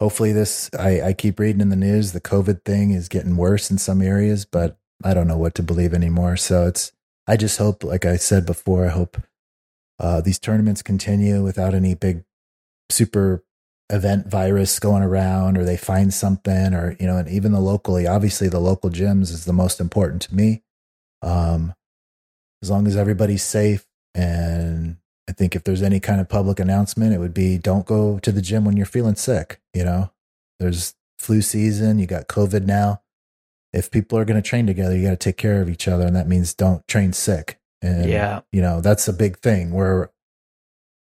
[0.00, 0.68] hopefully this.
[0.78, 4.02] I, I keep reading in the news the COVID thing is getting worse in some
[4.02, 6.36] areas, but I don't know what to believe anymore.
[6.36, 6.92] So it's.
[7.26, 9.22] I just hope, like I said before, I hope
[9.98, 12.24] uh, these tournaments continue without any big
[12.90, 13.44] super
[13.90, 18.06] event virus going around or they find something or you know and even the locally
[18.06, 20.62] obviously the local gyms is the most important to me.
[21.22, 21.74] Um
[22.62, 24.96] as long as everybody's safe and
[25.28, 28.32] i think if there's any kind of public announcement it would be don't go to
[28.32, 30.10] the gym when you're feeling sick you know?
[30.60, 33.02] There's flu season you got covid now.
[33.74, 36.06] If people are going to train together you got to take care of each other
[36.06, 37.58] and that means don't train sick.
[37.82, 38.40] And Yeah.
[38.52, 39.72] you know that's a big thing.
[39.72, 40.10] Where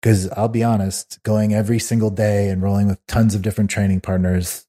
[0.01, 4.01] because i'll be honest going every single day and rolling with tons of different training
[4.01, 4.66] partners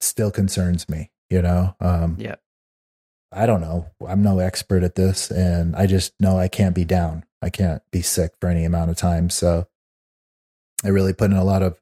[0.00, 2.36] still concerns me you know um Yeah.
[3.36, 3.90] I don't know.
[4.06, 7.24] I'm no expert at this, and I just know I can't be down.
[7.42, 9.28] I can't be sick for any amount of time.
[9.28, 9.66] So
[10.84, 11.76] I really put in a lot of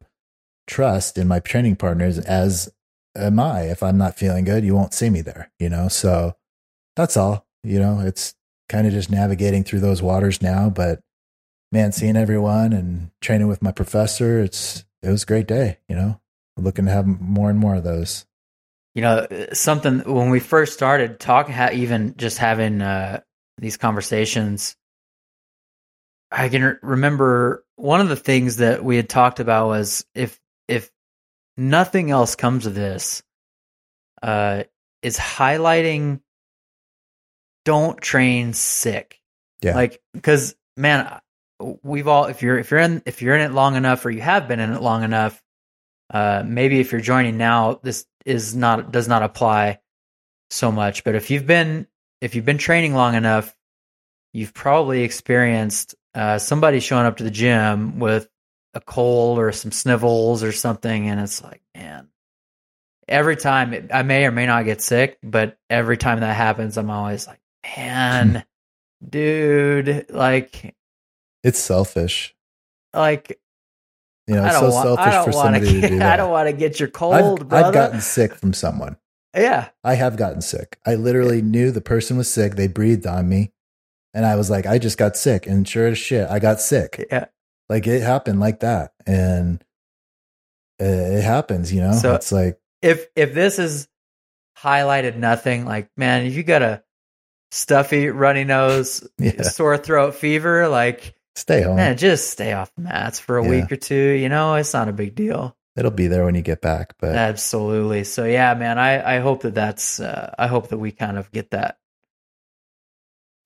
[0.66, 2.72] trust in my training partners, as
[3.14, 3.64] am I.
[3.64, 5.88] If I'm not feeling good, you won't see me there, you know?
[5.88, 6.36] So
[6.96, 7.46] that's all.
[7.62, 8.34] You know, it's
[8.70, 10.70] kind of just navigating through those waters now.
[10.70, 11.00] But
[11.72, 15.96] man, seeing everyone and training with my professor, it's, it was a great day, you
[15.96, 16.20] know?
[16.56, 18.26] Looking to have more and more of those.
[18.94, 23.20] you know something when we first started talking even just having uh,
[23.56, 24.76] these conversations
[26.30, 30.38] i can re- remember one of the things that we had talked about was if
[30.68, 30.90] if
[31.56, 33.22] nothing else comes of this
[34.22, 34.62] uh
[35.02, 36.20] is highlighting
[37.64, 39.22] don't train sick
[39.62, 39.74] Yeah.
[39.74, 41.18] like because man
[41.82, 44.20] we've all if you're if you're in if you're in it long enough or you
[44.20, 45.42] have been in it long enough
[46.10, 49.78] uh maybe if you're joining now this is not does not apply
[50.52, 51.04] so much.
[51.04, 51.86] But if you've been
[52.20, 53.56] if you've been training long enough,
[54.32, 58.28] you've probably experienced uh, somebody showing up to the gym with
[58.74, 62.08] a cold or some snivels or something, and it's like, man,
[63.08, 66.76] every time it, I may or may not get sick, but every time that happens,
[66.76, 67.40] I'm always like,
[67.76, 68.44] man,
[69.06, 70.74] dude, like
[71.42, 72.34] It's selfish.
[72.94, 73.38] like
[74.26, 76.12] You know, it's so I selfish for somebody to to do that.
[76.14, 77.66] I don't want to get your cold, I've, brother.
[77.68, 78.96] I've gotten sick from someone.
[79.36, 80.78] yeah, I have gotten sick.
[80.86, 82.54] I literally knew the person was sick.
[82.56, 83.52] They breathed on me.
[84.14, 85.46] And I was like, I just got sick.
[85.46, 87.06] And sure as shit, I got sick.
[87.10, 87.26] yeah.
[87.68, 88.92] Like it happened like that.
[89.06, 89.64] And
[90.78, 91.92] it happens, you know?
[91.92, 93.88] So- it's like, If if this is
[94.58, 96.82] highlighted nothing, like man, if you got a
[97.52, 101.76] stuffy, runny nose, yeah, sore throat, fever, like stay home.
[101.76, 103.50] man, just stay off the mats for a Yeah.
[103.50, 103.94] week or two.
[103.94, 105.56] You know, it's not a big deal.
[105.76, 106.94] It'll be there when you get back.
[107.00, 108.04] But Absolutely.
[108.04, 111.30] So yeah, man, I I hope that that's uh, I hope that we kind of
[111.32, 111.78] get that.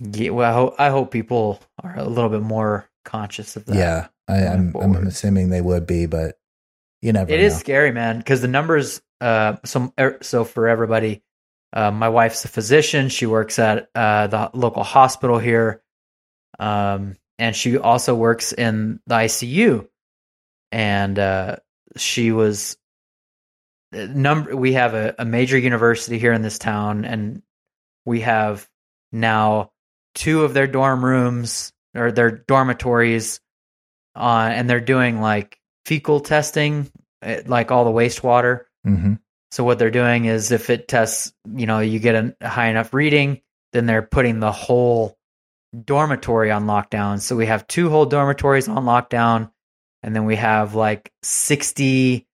[0.00, 3.76] Yeah, well, I hope, I hope people are a little bit more conscious of that.
[3.76, 6.38] yeah, I, going I'm, I'm assuming they would be, but
[7.00, 7.44] you never it know.
[7.44, 9.00] is scary, man, because the numbers.
[9.20, 11.22] Uh, so er, so for everybody,
[11.72, 13.08] uh, my wife's a physician.
[13.08, 15.82] She works at uh the local hospital here,
[16.58, 19.88] um, and she also works in the ICU.
[20.72, 21.56] And uh,
[21.96, 22.76] she was
[23.92, 24.56] number.
[24.56, 27.42] We have a, a major university here in this town, and
[28.04, 28.68] we have
[29.12, 29.70] now
[30.14, 33.40] two of their dorm rooms or their dormitories
[34.14, 36.90] on, and they're doing like fecal testing,
[37.22, 38.64] eh, like all the wastewater.
[38.84, 39.14] hmm
[39.52, 42.92] So what they're doing is if it tests, you know, you get a high enough
[42.92, 43.40] reading,
[43.72, 45.15] then they're putting the whole
[45.84, 47.20] dormitory on lockdown.
[47.20, 49.50] So we have two whole dormitories on lockdown
[50.02, 52.26] and then we have like 60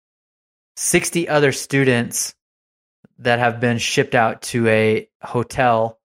[0.77, 2.35] 60 other students
[3.19, 5.99] that have been shipped out to a hotel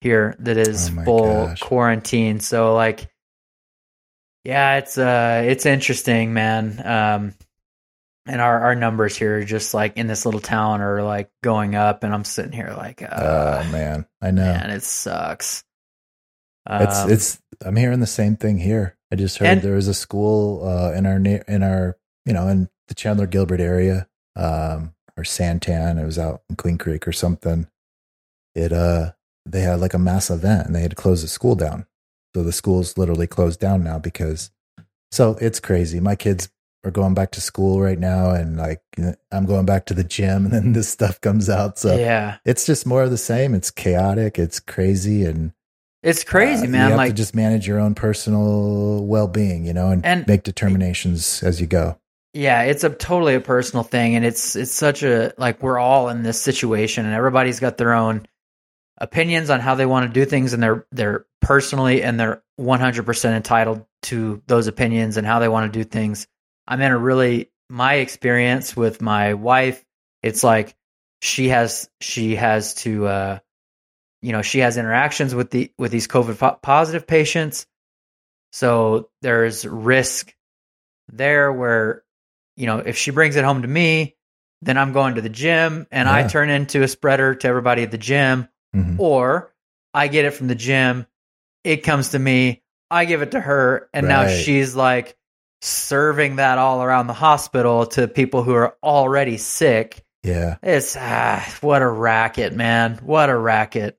[0.00, 1.60] here that is Oh full gosh.
[1.60, 2.40] quarantine.
[2.40, 3.08] So like
[4.44, 6.80] yeah, it's uh it's interesting, man.
[6.84, 7.34] Um
[8.28, 12.02] and our, our numbers here just like in this little town are like going up
[12.04, 14.42] and I'm sitting here like uh, Oh man, I know.
[14.42, 15.64] man, it sucks.
[16.68, 17.38] It's Um, it's.
[17.64, 18.96] I'm hearing the same thing here.
[19.12, 22.32] I just heard And- there was a school uh, in our na- in our you
[22.32, 26.00] know in the Chandler Gilbert area, um, or Santan.
[26.00, 27.68] It was out in Queen Creek or something.
[28.54, 29.12] It uh
[29.44, 31.86] they had like a mass event and they had to close the school down.
[32.34, 34.50] So the school's literally closed down now because.
[35.12, 36.00] So it's crazy.
[36.00, 36.48] My kids
[36.84, 38.82] are going back to school right now, and like
[39.32, 41.78] I'm going back to the gym, and then this stuff comes out.
[41.78, 42.38] So yeah.
[42.44, 43.54] it's just more of the same.
[43.54, 44.38] It's chaotic.
[44.38, 45.52] It's crazy, and
[46.02, 46.84] It's crazy, uh, man.
[46.84, 50.26] You have Like to just manage your own personal well being, you know, and, And-
[50.26, 51.98] make determinations as you go.
[52.32, 56.10] Yeah, it's a totally a personal thing, and it's it's such a like we're all
[56.10, 58.26] in this situation, and everybody's got their own
[58.98, 62.78] opinions on how they want to do things, and they're they're personally and they're one
[62.78, 66.26] hundred percent entitled to those opinions and how they want to do things.
[66.68, 69.82] I'm in a really my experience with my wife.
[70.22, 70.76] It's like
[71.22, 73.38] she has she has to uh,
[74.22, 77.66] you know she has interactions with the with these COVID po- positive patients,
[78.52, 80.34] so there's risk
[81.08, 82.02] there where
[82.56, 84.16] you know, if she brings it home to me,
[84.62, 87.90] then I'm going to the gym and I turn into a spreader to everybody at
[87.90, 88.98] the gym, Mhm.
[88.98, 89.52] or
[89.92, 91.06] I get it from the gym,
[91.64, 95.16] it comes to me, I give it to her, and now she's like
[95.60, 100.02] serving that all around the hospital to people who are already sick.
[100.22, 100.56] Yeah.
[100.62, 102.98] It's ah, what a racket, man.
[103.02, 103.98] What a racket.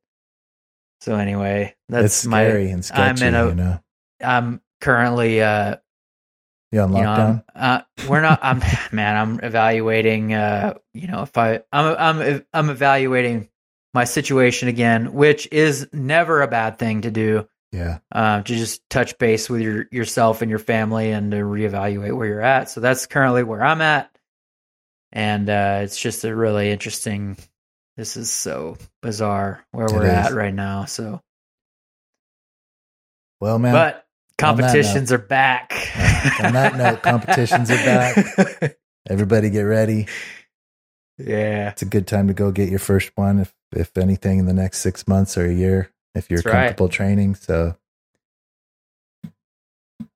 [1.02, 3.80] So anyway, that's it's my scary and I'm in a- you know.
[4.22, 5.78] I'm currently uh
[6.72, 7.44] You on you know, lockdown?
[7.56, 8.40] Uh, we're not.
[8.42, 8.60] I'm
[8.92, 9.16] man.
[9.16, 10.34] I'm evaluating.
[10.34, 13.50] Uh, you know, if I, I'm, I'm, I'm evaluating
[13.94, 17.48] my situation again, which is never a bad thing to do.
[17.72, 18.00] yeah.
[18.12, 22.28] Uh, to just touch base with your yourself and your family and to reevaluate where
[22.28, 22.70] you're at.
[22.70, 24.10] So that's currently where I'm at,
[25.12, 27.38] and uh, it's just a really interesting.
[27.98, 30.12] This is so bizarre where It we're is.
[30.28, 30.86] at right now.
[30.86, 31.20] So,
[33.42, 34.06] Well, man, but
[34.38, 35.74] competitions are back.
[36.40, 38.78] on that note, competitions are back.
[39.10, 40.08] everybody get ready.
[41.18, 41.72] yeah.
[41.72, 44.54] It's a good time to go get your first one, if if anything, in the
[44.54, 46.68] next six months or a year, if you're That's right.
[46.68, 47.34] comfortable training.
[47.36, 47.76] So,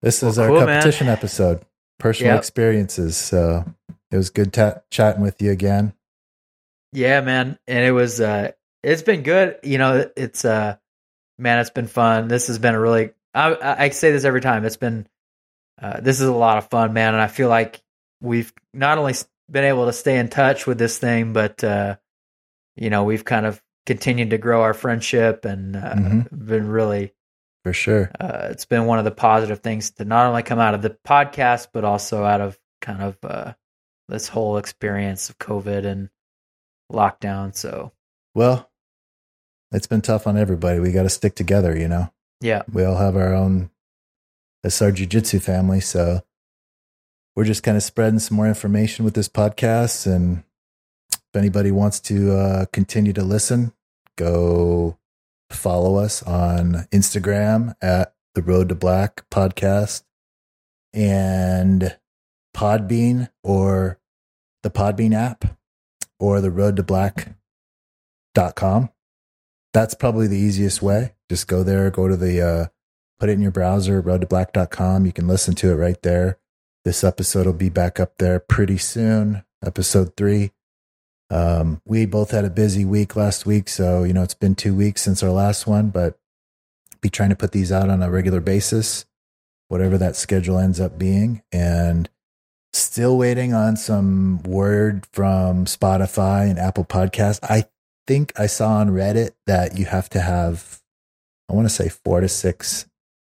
[0.04, 0.82] this is our cool, man.
[0.82, 1.66] competition episode,
[2.00, 2.40] personal Yep.
[2.42, 3.18] experiences.
[3.18, 3.66] So,
[4.12, 4.54] it was good
[4.92, 5.94] chatting with you again.
[6.94, 7.58] Yeah, man.
[7.68, 8.52] And it was uh
[8.84, 9.58] it's been good.
[9.64, 10.76] You know, it's uh
[11.38, 12.28] man, it's been fun.
[12.28, 14.66] This has been a really I I say this every time.
[14.66, 15.08] It's been
[15.82, 17.82] uh this is a lot of fun, man, and I feel like
[18.22, 19.14] we've not only
[19.50, 21.98] been able to stay in touch with this thing, but uh,
[22.76, 26.46] you know, we've kind of continued to grow our friendship and uh, Mhm.
[26.48, 27.14] been really
[27.64, 28.12] For sure.
[28.20, 30.96] uh, it's been one of the positive things to not only come out of the
[31.06, 33.54] podcast, but also out of kind of uh,
[34.08, 36.10] this whole experience of COVID and
[36.92, 37.56] lockdown.
[37.56, 37.92] So,
[38.36, 38.70] Well,
[39.72, 40.80] it's been tough on everybody.
[40.80, 42.12] We got to stick together, you know.
[42.42, 43.70] yeah, We all have our own.
[44.64, 46.22] It's our jujitsu family, so
[47.36, 50.06] we're just kind of spreading some more information with this podcast.
[50.06, 50.44] And
[51.14, 53.74] if anybody wants to uh, continue to listen,
[54.18, 54.98] go
[55.50, 60.04] follow us on Instagram at the Road to Black podcast
[60.94, 61.98] and
[62.56, 64.00] Podbean or
[64.64, 65.46] the Podbean app
[66.22, 67.36] or the Road to Black
[68.34, 68.90] dot com.
[69.74, 71.16] That's probably the easiest way.
[71.30, 72.66] Just go there, go to the uh,
[73.20, 75.06] put it in your browser, roadtoblack.com.
[75.06, 76.38] You can listen to it right there.
[76.86, 80.52] This episode will be back up there pretty soon, episode three.
[81.30, 84.76] Um, we both had a busy week last week, so you know it's been two
[84.76, 86.20] weeks since our last one, but
[87.02, 89.06] be trying to put these out on a regular basis,
[89.70, 92.10] whatever that schedule ends up being, and
[92.74, 97.40] still waiting on some word from Spotify and Apple Podcast.
[97.44, 97.66] I
[98.08, 100.82] think I saw on Reddit that you have to have,
[101.50, 102.86] I want to say four to six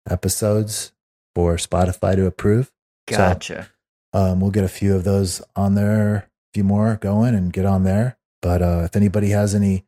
[0.10, 0.92] episodes
[1.36, 2.72] for Spotify to approve.
[3.10, 3.70] So- gotcha.
[4.16, 6.24] Um, we'll get a few of those on there, a
[6.54, 8.16] few more going and get on there.
[8.44, 9.86] But uh, if anybody has any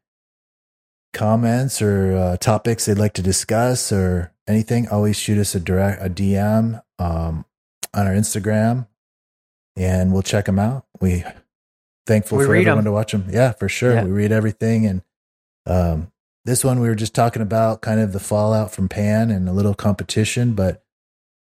[1.14, 6.02] comments or uh, topics they'd like to discuss or anything, always shoot us a direct
[6.04, 7.46] a DM um,
[7.94, 8.88] on our Instagram,
[9.76, 10.86] and we'll check them out.
[11.02, 11.24] We
[12.06, 13.26] thankful We for everyone to watch them.
[13.30, 13.94] Yeah, for sure.
[13.94, 14.04] Yeah.
[14.04, 15.02] We read everything, and
[15.66, 16.12] um,
[16.46, 19.54] this one we were just talking about kind of the fallout from Pan and a
[19.54, 20.84] little competition, but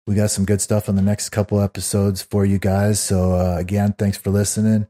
[0.07, 2.99] we got some good stuff on the next couple episodes for you guys.
[2.99, 4.87] So uh, again, thanks for listening.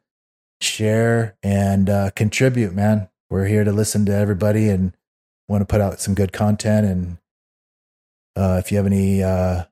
[0.62, 3.10] Share and uh, contribute, man.
[3.30, 4.96] We're here to listen to everybody and
[5.48, 6.86] want to put out some good content.
[6.86, 7.18] And
[8.36, 9.64] uh, if you have any uh,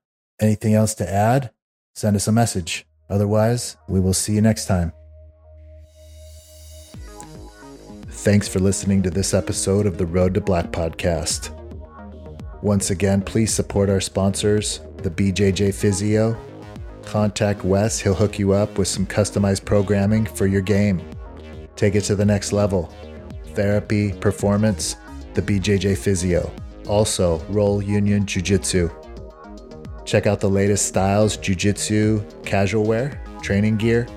[0.41, 1.51] anything else to add,
[1.95, 2.85] send us a message.
[3.13, 4.91] Otherwise, we will see you next time.
[8.09, 11.51] Thanks for listening to this episode of the Road to Black podcast.
[12.63, 16.35] Once again, please support our sponsors, the BJJ Physio.
[17.05, 20.99] Contact Wes, he'll hook you up with some customized programming for your game.
[21.75, 22.91] Take it to the next level.
[23.53, 24.95] Therapy, performance,
[25.35, 26.51] the BJJ Physio.
[26.87, 28.89] Also, RollUnion Jiu Jitsu.
[30.05, 34.07] Check out the latest styles Jiu Jitsu casual wear, training gear.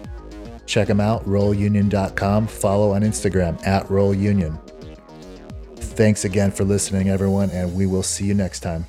[0.67, 2.47] Check them out, rollunion.com.
[2.49, 4.59] Follow on Instagram at rollunion.
[5.77, 8.87] Thanks again for listening, everyone, and we will see you next time.